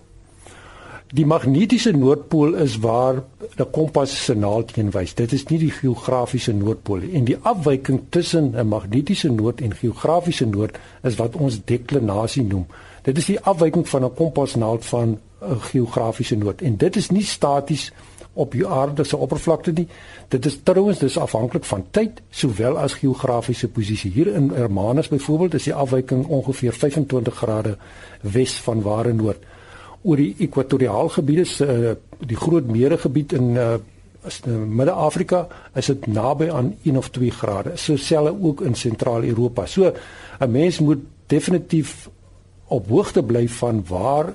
Die 1.09 1.25
magnetiese 1.25 1.89
noordpool 1.91 2.53
is 2.61 2.75
waar 2.77 3.23
'n 3.57 3.69
kompas 3.71 4.23
se 4.25 4.33
naald 4.33 4.75
heen 4.75 4.91
wys. 4.91 5.13
Dit 5.13 5.31
is 5.31 5.45
nie 5.45 5.59
die 5.59 5.71
geografiese 5.71 6.53
noordpool 6.53 6.97
nie. 6.97 7.13
En 7.13 7.23
die 7.23 7.37
afwyking 7.41 8.01
tussen 8.09 8.53
'n 8.55 8.67
magnetiese 8.67 9.31
noord 9.31 9.61
en 9.61 9.73
geografiese 9.75 10.45
noord 10.45 10.77
is 11.01 11.15
wat 11.15 11.35
ons 11.35 11.61
deklinasie 11.65 12.43
noem. 12.43 12.65
Dit 13.01 13.17
is 13.17 13.25
die 13.25 13.39
afwyking 13.39 13.89
van 13.89 14.03
'n 14.03 14.13
kompasnaald 14.13 14.85
van 14.85 15.09
'n 15.41 15.59
geografiese 15.59 16.35
noord. 16.35 16.61
En 16.61 16.77
dit 16.77 16.95
is 16.95 17.09
nie 17.09 17.23
staties 17.23 17.91
op 18.33 18.51
die 18.51 18.67
aarde 18.67 19.03
se 19.03 19.17
oppervlakte 19.17 19.71
nie. 19.71 19.87
Dit 20.27 20.45
is 20.45 20.59
trouens 20.63 20.99
dis 20.99 21.17
afhanklik 21.17 21.63
van 21.63 21.85
tyd 21.91 22.21
sowel 22.29 22.77
as 22.77 22.93
geografiese 22.93 23.67
posisie. 23.67 24.11
Hier 24.11 24.27
in 24.27 24.51
Hermanus 24.53 25.07
byvoorbeeld 25.07 25.53
is 25.53 25.63
die 25.63 25.73
afwyking 25.73 26.25
ongeveer 26.25 26.73
25 26.73 27.35
grade 27.35 27.77
wes 28.21 28.53
van 28.53 28.81
ware 28.81 29.13
noord 29.13 29.43
oor 30.01 30.19
die 30.19 30.35
ekwatoriaal 30.45 31.09
gebiede 31.09 31.45
se 31.45 31.65
uh, 31.65 31.95
die 32.19 32.37
groot 32.39 32.67
meeregebied 32.67 33.33
in 33.33 33.49
uh, 33.55 33.73
uh, 33.75 34.55
Midde-Afrika 34.67 35.47
is 35.79 35.89
dit 35.91 36.07
naby 36.07 36.49
aan 36.51 36.73
1 36.83 36.97
of 36.97 37.09
2 37.15 37.31
grade. 37.31 37.75
So 37.75 37.95
selle 37.95 38.33
ook 38.41 38.61
in 38.61 38.75
Sentraal-Europa. 38.75 39.65
So 39.65 39.93
'n 40.39 40.51
mens 40.51 40.79
moet 40.79 41.03
definitief 41.27 42.09
op 42.67 42.87
hoogte 42.87 43.23
bly 43.23 43.47
van 43.49 43.83
waar 43.87 44.33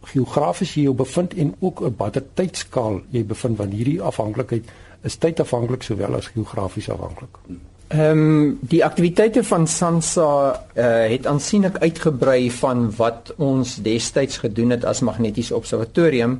geografies 0.00 0.74
jy 0.74 0.82
jou 0.82 0.94
bevind 0.94 1.34
en 1.34 1.54
ook 1.58 1.80
op 1.80 1.98
watter 1.98 2.24
tydskaal 2.34 3.00
jy 3.10 3.24
bevind 3.24 3.58
want 3.60 3.72
hierdie 3.72 4.00
afhanklikheid 4.02 4.70
is 5.02 5.16
tydafhanklik 5.16 5.82
sowel 5.82 6.14
as 6.14 6.26
geografies 6.26 6.90
afhanklik. 6.90 7.36
Hmm. 7.46 7.60
Ehm 7.90 8.18
um, 8.18 8.58
die 8.62 8.84
aktiwiteite 8.84 9.42
van 9.44 9.66
SANSA 9.66 10.26
uh, 10.74 10.84
het 11.10 11.26
aansienlik 11.26 11.80
uitgebrei 11.82 12.50
van 12.50 12.84
wat 12.94 13.32
ons 13.36 13.80
destyds 13.82 14.38
gedoen 14.38 14.70
het 14.70 14.84
as 14.86 15.00
magnetiese 15.02 15.56
observatorium 15.58 16.36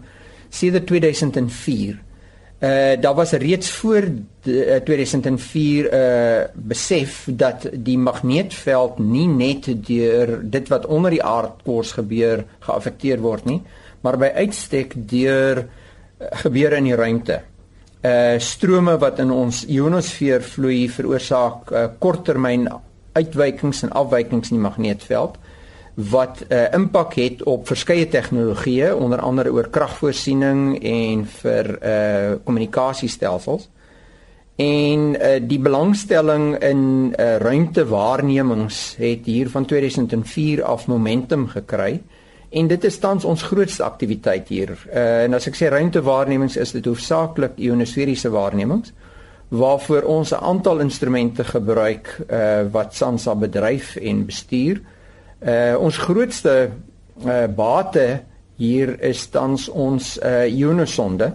sedert 0.49 0.87
2004. 0.87 1.99
Uh 2.61 2.95
daar 3.01 3.15
was 3.15 3.33
reeds 3.33 3.71
voor 3.71 4.07
de, 4.43 4.67
uh, 4.67 4.77
2004 4.77 5.91
uh 5.93 6.47
besef 6.55 7.27
dat 7.31 7.67
die 7.73 7.99
magneetveld 7.99 8.99
nie 8.99 9.27
net 9.29 9.67
deur 9.87 10.39
dit 10.43 10.69
wat 10.69 10.87
onder 10.87 11.11
die 11.11 11.25
aardkors 11.25 11.93
gebeur 11.99 12.45
geaffekteer 12.59 13.19
word 13.21 13.45
nie, 13.45 13.63
maar 14.01 14.19
by 14.19 14.31
uitstek 14.35 14.95
deur 14.95 15.67
uh, 15.67 16.27
gebeure 16.31 16.77
in 16.77 16.93
die 16.93 16.95
ruimte 16.95 17.43
uh 18.01 18.39
strome 18.39 18.97
wat 18.99 19.19
in 19.19 19.31
ons 19.31 19.65
ionosfeer 19.69 20.43
vloei 20.43 20.89
veroorsaak 20.89 21.73
uh, 21.73 21.87
korttermyn 21.99 22.69
uitwykings 23.13 23.83
en 23.83 23.93
afwykings 23.93 24.51
in 24.51 24.57
die 24.57 24.65
magneetveld 24.65 25.37
wat 25.95 26.45
'n 26.49 26.55
uh, 26.55 26.73
impak 26.73 27.15
het 27.15 27.43
op 27.43 27.67
verskeie 27.67 28.09
tegnologieë 28.09 28.95
onder 28.95 29.21
andere 29.21 29.53
oor 29.53 29.69
kragvoorsiening 29.69 30.83
en 30.83 31.27
vir 31.27 31.67
uh 31.83 32.37
kommunikasiestelsels. 32.45 33.69
En 34.57 35.15
uh, 35.17 35.41
die 35.43 35.59
belangstelling 35.59 36.59
in 36.59 37.15
uh, 37.17 37.37
ruimtewaarnemings 37.37 38.97
het 38.97 39.25
hier 39.25 39.51
van 39.51 39.65
2004 39.65 40.65
af 40.65 40.87
momentum 40.87 41.49
gekry 41.49 42.03
En 42.51 42.67
dit 42.67 42.85
is 42.85 42.99
tans 42.99 43.25
ons 43.25 43.43
grootste 43.43 43.83
aktiwiteit 43.83 44.49
hier. 44.49 44.75
Uh 44.91 45.23
en 45.23 45.37
as 45.39 45.47
ek 45.47 45.55
sê 45.59 45.69
ruimtewaarnemings 45.71 46.57
is 46.59 46.73
dit 46.75 46.87
hoofsaaklik 46.87 47.59
ionosferiese 47.63 48.33
waarnemings 48.35 48.91
waarvoor 49.51 50.03
ons 50.03 50.33
'n 50.35 50.43
aantal 50.43 50.81
instrumente 50.81 51.45
gebruik 51.45 52.11
uh 52.31 52.63
wat 52.71 52.95
SANSA 52.95 53.35
bedryf 53.35 53.97
en 53.97 54.27
bestuur. 54.27 54.81
Uh 55.43 55.77
ons 55.79 55.97
grootste 55.99 56.71
uh 57.27 57.47
bate 57.47 58.23
hier 58.57 59.01
is 59.01 59.27
tans 59.27 59.69
ons 59.69 60.19
uh 60.19 60.47
ionosonde. 60.47 61.35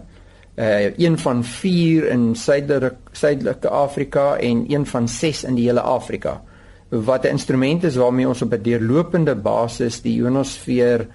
Uh 0.55 0.97
een 0.97 1.17
van 1.17 1.43
4 1.43 2.07
in 2.07 2.35
suidelike 2.35 2.95
suidelike 3.11 3.69
Afrika 3.69 4.35
en 4.35 4.65
een 4.67 4.85
van 4.85 5.07
6 5.07 5.43
in 5.43 5.55
die 5.55 5.65
hele 5.67 5.81
Afrika 5.81 6.41
wat 6.89 7.25
'n 7.25 7.27
instrument 7.27 7.83
is 7.83 7.95
waarmee 7.95 8.27
ons 8.27 8.41
op 8.41 8.53
'n 8.53 8.61
deurlopende 8.61 9.35
basis 9.35 10.01
die 10.01 10.15
ionosfeer 10.15 11.07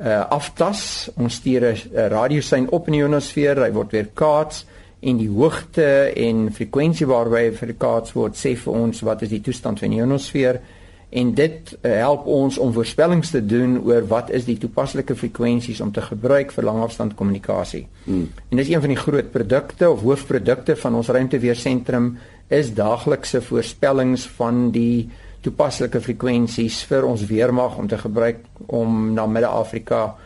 uh, 0.00 0.28
aftas. 0.28 1.10
Ons 1.16 1.34
stuur 1.34 1.62
'n 1.62 2.08
radiosein 2.08 2.70
op 2.70 2.86
in 2.86 2.92
die 2.92 3.00
ionosfeer, 3.00 3.62
hy 3.62 3.72
word 3.72 3.90
weer 3.92 4.08
kaats 4.14 4.66
en 5.00 5.16
die 5.16 5.30
hoogte 5.30 6.12
en 6.16 6.48
frekwensie 6.52 7.06
waarby 7.06 7.44
hy 7.44 7.52
verkaats 7.54 8.12
word 8.12 8.36
sê 8.36 8.56
vir 8.58 8.72
ons 8.74 9.00
wat 9.06 9.22
is 9.22 9.28
die 9.28 9.40
toestand 9.40 9.78
van 9.78 9.90
die 9.90 10.00
ionosfeer 10.00 10.60
en 11.08 11.30
dit 11.34 11.70
uh, 11.72 11.92
help 12.02 12.26
ons 12.28 12.58
om 12.60 12.72
voorspellings 12.72 13.30
te 13.32 13.40
doen 13.46 13.78
oor 13.86 14.04
wat 14.10 14.32
is 14.34 14.44
die 14.44 14.58
toepaslike 14.60 15.16
frekwensies 15.16 15.80
om 15.80 15.92
te 15.92 16.02
gebruik 16.04 16.52
vir 16.52 16.66
langafstand 16.68 17.14
kommunikasie. 17.16 17.86
Hmm. 18.04 18.26
En 18.50 18.60
dis 18.60 18.68
een 18.68 18.82
van 18.84 18.92
die 18.92 19.00
groot 19.00 19.30
produkte 19.32 19.88
of 19.90 20.02
hoofprodukte 20.04 20.76
van 20.76 20.98
ons 20.98 21.08
ruimteweersentrum 21.08 22.10
is 22.48 22.72
daaglikse 22.74 23.42
voorspellings 23.44 24.26
van 24.38 24.70
die 24.72 25.08
toepaslike 25.44 26.00
frekwensies 26.00 26.80
vir 26.88 27.06
ons 27.06 27.26
weermag 27.28 27.76
om 27.78 27.88
te 27.88 27.98
gebruik 27.98 28.40
om 28.66 29.12
na 29.14 29.26
Midde-Afrika 29.26 30.16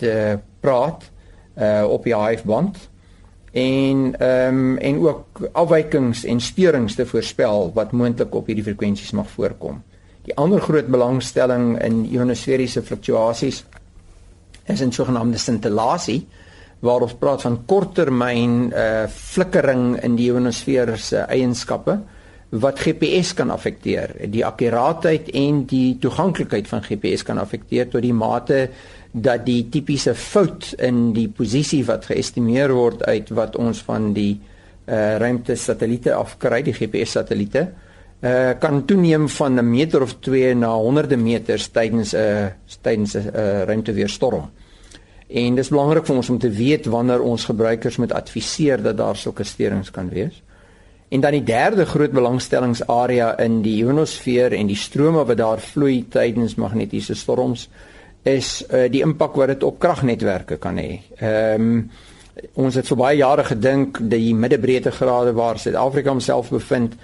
te 0.00 0.38
praat 0.60 1.08
uh 1.60 1.84
op 1.90 2.04
die 2.06 2.14
HF-band 2.14 2.78
en 3.52 4.14
ehm 4.18 4.58
um, 4.58 4.76
en 4.78 5.00
ook 5.02 5.40
afwykings 5.52 6.24
en 6.24 6.40
steurings 6.40 6.94
te 6.94 7.06
voorspel 7.06 7.72
wat 7.74 7.92
moontlik 7.92 8.34
op 8.34 8.46
hierdie 8.46 8.64
frekwensies 8.64 9.10
mag 9.10 9.30
voorkom. 9.30 9.82
Die 10.24 10.36
ander 10.36 10.60
groot 10.60 10.86
belangstelling 10.86 11.82
in 11.82 12.04
ionosferiese 12.06 12.82
fluktuasies 12.82 13.64
is 14.64 14.80
in 14.80 14.92
sogenaamde 14.92 15.38
scintillasie 15.38 16.26
waar 16.80 17.04
ons 17.04 17.16
praat 17.20 17.42
van 17.44 17.58
korttermyn 17.68 18.70
uh 18.72 19.04
flikkering 19.08 19.98
in 20.04 20.16
die 20.16 20.30
ionosfeer 20.30 20.96
se 20.98 21.26
eienskappe 21.28 21.98
wat 22.50 22.80
GPS 22.82 23.34
kan 23.38 23.50
affekteer. 23.54 24.16
Die 24.30 24.42
akkuraatheid 24.42 25.28
en 25.38 25.64
die 25.70 25.98
toeganklikheid 26.02 26.66
van 26.68 26.82
GPS 26.82 27.22
kan 27.22 27.38
affekteer 27.38 27.86
tot 27.92 28.02
die 28.02 28.14
mate 28.14 28.64
dat 29.12 29.44
die 29.46 29.68
tipiese 29.70 30.14
fout 30.14 30.72
in 30.78 31.12
die 31.14 31.28
posisie 31.28 31.84
wat 31.86 32.08
geëstimeer 32.10 32.74
word 32.74 33.04
uit 33.06 33.30
wat 33.34 33.56
ons 33.56 33.82
van 33.86 34.12
die 34.14 34.40
uh 34.90 35.18
ruimtesatelliete 35.22 36.14
afkry, 36.16 36.62
die 36.66 36.74
GPS 36.74 37.14
satelliete, 37.14 37.68
uh 38.26 38.52
kan 38.58 38.82
toeneem 38.86 39.28
van 39.28 39.58
'n 39.58 39.70
meter 39.70 40.02
of 40.02 40.16
2 40.20 40.54
na 40.54 40.72
honderde 40.74 41.16
meters 41.16 41.68
tydens 41.68 42.14
'n 42.14 42.18
uh, 42.18 42.46
tydens 42.82 43.14
'n 43.14 43.30
uh, 43.34 43.62
ruimteweerstorm. 43.62 44.50
En 45.30 45.54
dis 45.54 45.68
belangrik 45.70 46.06
vir 46.08 46.16
ons 46.16 46.30
om 46.30 46.38
te 46.42 46.50
weet 46.50 46.86
wanneer 46.90 47.22
ons 47.22 47.44
gebruikers 47.46 48.00
moet 48.02 48.12
adviseer 48.12 48.82
dat 48.82 48.96
daar 48.98 49.16
sulke 49.16 49.44
steurings 49.46 49.90
kan 49.94 50.08
wees. 50.10 50.42
En 51.10 51.20
dan 51.20 51.34
die 51.34 51.44
derde 51.46 51.86
groot 51.86 52.12
belangstellingsarea 52.14 53.32
in 53.42 53.60
die 53.62 53.76
ionosfeer 53.82 54.54
en 54.54 54.70
die 54.70 54.78
strome 54.78 55.24
wat 55.26 55.38
daar 55.38 55.62
vloei 55.62 56.04
tydens 56.10 56.54
magnetiese 56.54 57.14
storms 57.14 57.68
is 58.22 58.60
uh, 58.68 58.84
die 58.90 59.02
impak 59.02 59.34
wat 59.38 59.54
dit 59.54 59.66
op 59.66 59.78
kragnetwerke 59.82 60.58
kan 60.62 60.78
hê. 60.78 61.00
Ehm 61.18 61.68
um, 61.68 61.82
ons 62.54 62.76
het 62.78 62.86
vir 62.88 62.96
baie 62.96 63.16
jare 63.18 63.42
gedink 63.44 63.98
dat 64.00 64.16
die 64.16 64.34
middebreedtegrade 64.34 65.32
waar 65.36 65.58
Suid-Afrika 65.58 66.08
homself 66.08 66.48
bevind 66.54 66.94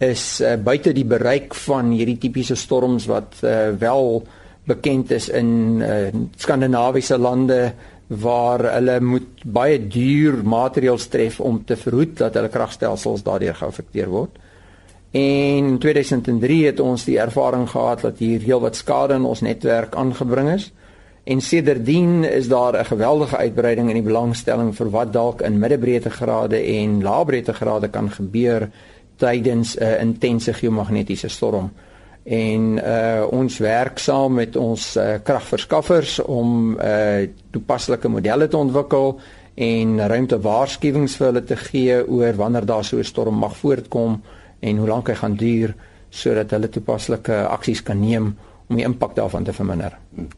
is 0.00 0.40
uh, 0.40 0.54
buite 0.56 0.94
die 0.96 1.04
bereik 1.04 1.54
van 1.66 1.90
hierdie 1.92 2.16
tipiese 2.22 2.56
storms 2.56 3.04
wat 3.10 3.34
uh, 3.42 3.74
wel 3.78 4.22
bekend 4.66 5.10
is 5.10 5.28
in 5.28 5.80
uh, 5.80 6.08
skandinawiese 6.36 7.18
lande 7.18 7.72
waar 8.06 8.62
hulle 8.72 9.00
moet 9.00 9.44
baie 9.44 9.78
duur 9.88 10.42
materiaal 10.46 10.98
tref 11.10 11.40
om 11.40 11.64
te 11.64 11.76
verhoed 11.76 12.16
dat 12.18 12.34
hulle 12.38 12.50
kragstelsels 12.50 13.22
daardeur 13.26 13.54
geaffekteer 13.54 14.10
word. 14.10 14.38
En 15.10 15.70
in 15.72 15.78
2003 15.78 16.64
het 16.66 16.80
ons 16.80 17.04
die 17.04 17.18
ervaring 17.18 17.68
gehad 17.70 18.00
dat 18.00 18.18
hier 18.18 18.42
heelwat 18.42 18.76
skade 18.76 19.14
in 19.14 19.24
ons 19.24 19.40
netwerk 19.40 19.94
aangebring 19.94 20.50
is. 20.54 20.72
En 21.26 21.40
sedertdien 21.40 22.24
is 22.24 22.48
daar 22.48 22.78
'n 22.78 22.84
geweldige 22.84 23.36
uitbreiding 23.36 23.88
in 23.88 23.94
die 23.94 24.10
belangstelling 24.12 24.74
vir 24.76 24.90
wat 24.90 25.12
dalk 25.12 25.40
in 25.40 25.58
middebreedtegrade 25.58 26.56
en 26.56 27.02
laebreedtegrade 27.02 27.88
kan 27.88 28.10
gebeur 28.10 28.70
tydens 29.16 29.76
'n 29.76 29.82
uh, 29.82 30.00
intense 30.00 30.52
geomagnetiese 30.52 31.28
storm. 31.28 31.72
En 32.26 32.62
uh 32.82 33.26
ons 33.30 33.58
werk 33.58 33.98
saam 34.02 34.34
met 34.34 34.56
ons 34.56 34.96
uh, 34.96 35.14
kragverskaffers 35.22 36.18
om 36.24 36.74
uh 36.74 37.28
toepaslike 37.54 38.08
modelle 38.10 38.48
te 38.48 38.58
ontwikkel 38.58 39.20
en 39.54 40.00
ruimtewaarskuwings 40.10 41.14
vir 41.16 41.26
hulle 41.26 41.44
te 41.46 41.56
gee 41.56 42.00
oor 42.02 42.34
wanneer 42.36 42.66
daar 42.66 42.84
so 42.84 42.98
'n 42.98 43.04
storm 43.04 43.38
mag 43.38 43.56
voortkom 43.56 44.22
en 44.60 44.76
hoe 44.76 44.88
lank 44.88 45.08
hy 45.08 45.14
gaan 45.14 45.36
duur 45.36 45.74
sodat 46.10 46.50
hulle 46.50 46.68
toepaslike 46.68 47.46
aksies 47.46 47.82
kan 47.82 48.00
neem 48.00 48.36
om 48.68 48.76
die 48.76 48.84
impak 48.84 49.14
daarvan 49.14 49.44
te 49.44 49.52
verminder. 49.52 49.98
'n 50.16 50.28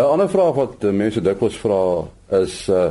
Ander 0.00 0.28
vraag 0.28 0.54
wat 0.54 0.82
mense 0.82 1.20
dikwels 1.20 1.56
vra 1.56 2.08
is 2.40 2.68
uh 2.68 2.90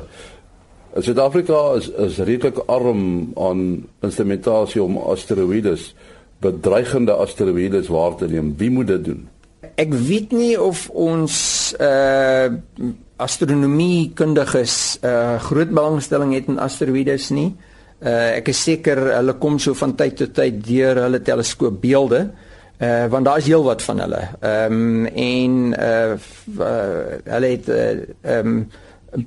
Suid-Afrika 1.00 1.74
is 1.78 1.88
is 1.90 2.18
redelik 2.18 2.58
arm 2.68 3.32
aan 3.40 3.88
instrumentasie 4.04 4.84
om 4.84 4.98
asteroïdes, 4.98 5.94
bedreigende 6.42 7.14
asteroïdes 7.14 7.90
waar 7.94 8.16
te 8.16 8.28
neem. 8.28 8.54
Wie 8.58 8.72
moet 8.72 8.88
dit 8.88 9.06
doen? 9.06 9.28
Ek 9.80 9.94
weet 9.94 10.34
nie 10.36 10.56
of 10.62 10.90
ons 10.90 11.36
uh 11.80 12.50
astronomie 13.22 14.10
kundiges 14.18 14.98
uh 15.06 15.38
groot 15.46 15.70
belangstelling 15.70 16.34
het 16.34 16.48
in 16.50 16.58
asteroïdes 16.60 17.30
nie. 17.38 17.52
Uh 18.02 18.40
ek 18.40 18.50
is 18.50 18.64
seker 18.66 19.04
hulle 19.14 19.38
kom 19.38 19.60
so 19.62 19.78
van 19.78 19.94
tyd 19.96 20.18
tot 20.24 20.34
tyd 20.34 20.58
deur 20.66 21.04
hulle 21.06 21.22
teleskoopbeelde. 21.22 22.22
Uh 22.82 23.06
want 23.14 23.30
daar 23.30 23.38
is 23.38 23.50
heelwat 23.52 23.86
van 23.86 24.02
hulle. 24.06 24.22
Ehm 24.40 24.80
um, 24.80 25.06
en 25.06 25.60
uh, 25.78 26.16
uh 26.58 27.36
hulle 27.36 27.54
het 27.54 27.70
ehm 27.70 28.02
uh, 28.24 28.40
um, 28.40 28.56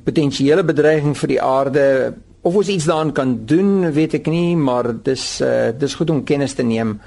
potensiële 0.05 0.65
bedreiging 0.65 1.13
vir 1.19 1.29
die 1.29 1.43
aarde 1.43 1.83
of 2.45 2.55
ons 2.61 2.69
iets 2.69 2.85
daaraan 2.85 3.13
kan 3.17 3.35
doen, 3.49 3.91
weet 3.93 4.19
ek 4.21 4.29
nie, 4.29 4.55
maar 4.57 4.91
dis 5.05 5.25
uh, 5.41 5.73
dis 5.79 5.97
goed 5.97 6.11
om 6.13 6.25
kennis 6.29 6.55
te 6.55 6.65
neem 6.67 6.99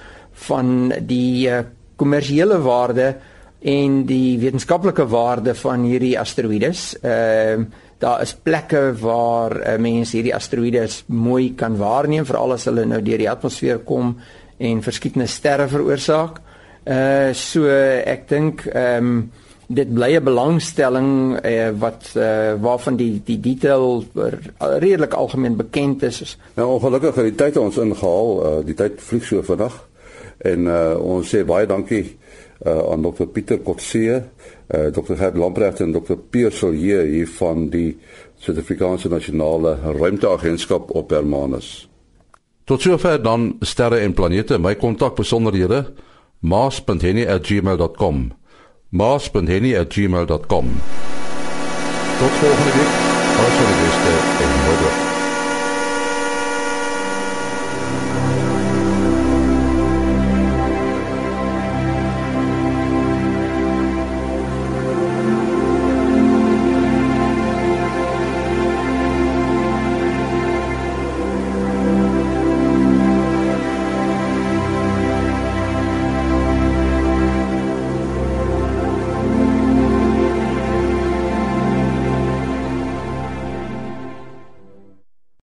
van 0.47 0.93
die 1.05 1.47
uh, 1.49 1.61
kommersiële 1.97 2.57
waarde 2.65 3.11
en 3.61 3.99
die 4.09 4.37
wetenskaplike 4.41 5.05
waarde 5.09 5.53
van 5.57 5.85
hierdie 5.89 6.15
asteroïdes. 6.19 6.93
Ehm 7.03 7.67
uh, 7.67 7.83
daar 7.97 8.21
is 8.21 8.35
plekke 8.45 8.91
waar 9.01 9.55
uh, 9.57 9.71
mense 9.81 10.13
hierdie 10.13 10.35
asteroïdes 10.35 10.99
mooi 11.09 11.55
kan 11.57 11.79
waarneem 11.79 12.27
veral 12.29 12.53
as 12.53 12.67
hulle 12.69 12.83
nou 12.85 12.99
deur 13.01 13.17
die 13.17 13.29
atmosfeer 13.29 13.79
kom 13.89 14.11
en 14.61 14.83
verskillende 14.85 15.25
sterre 15.25 15.65
veroorsaak. 15.71 16.37
Uh 16.85 17.33
so 17.33 17.65
ek 17.65 18.29
dink 18.29 18.67
ehm 18.69 19.09
um, 19.09 19.17
dit 19.67 19.93
bly 19.93 20.15
'n 20.15 20.23
belangstelling 20.23 21.39
eh, 21.39 21.69
wat 21.77 22.11
eh, 22.15 22.53
waarvan 22.61 22.95
die 22.95 23.21
die 23.23 23.39
detail 23.39 24.03
redelik 24.57 25.13
algemeen 25.13 25.55
bekend 25.55 26.03
is. 26.03 26.37
Nou 26.53 26.69
ongelukkig 26.69 27.15
het 27.15 27.23
die 27.23 27.35
tyd 27.35 27.57
ons 27.57 27.77
ingehaal, 27.77 28.45
uh, 28.45 28.65
die 28.65 28.73
tyd 28.73 29.01
vlieg 29.01 29.23
so 29.23 29.41
vinnig. 29.41 29.87
En 30.37 30.59
uh, 30.59 30.95
ons 31.01 31.35
sê 31.35 31.45
baie 31.45 31.65
dankie 31.65 32.17
uh, 32.65 32.91
aan 32.91 33.01
Dr 33.01 33.25
Pieter 33.25 33.59
Kotse, 33.59 34.23
uh, 34.67 34.85
Dr 34.93 35.15
Gert 35.15 35.37
Lamprecht 35.37 35.79
en 35.79 35.91
Dr 35.91 36.15
Pierre 36.29 36.53
Solier 36.55 37.03
hier 37.05 37.27
van 37.27 37.69
die 37.69 37.97
Suid-Afrikaanse 38.37 39.09
Nasionale 39.09 39.77
Ruimteagentskap 39.83 40.91
op 40.95 41.09
Hermanus. 41.09 41.89
Tot 42.63 42.81
sover 42.81 43.23
dan 43.23 43.55
sterre 43.59 43.97
en 44.03 44.13
planete, 44.13 44.59
my 44.59 44.75
kontak 44.75 45.15
besonderhede 45.15 45.85
maas.henny@gmail.com 46.39 48.31
maas.henny@gmail.com 48.89 50.65
Tot 52.19 52.33
volgende 52.41 52.71
week. 52.77 52.93
Alles 53.39 53.55
van 53.59 53.65
die 53.71 53.79
beste 53.85 54.11
en 54.43 54.49
mooi 54.65 54.77
dag. 54.83 55.16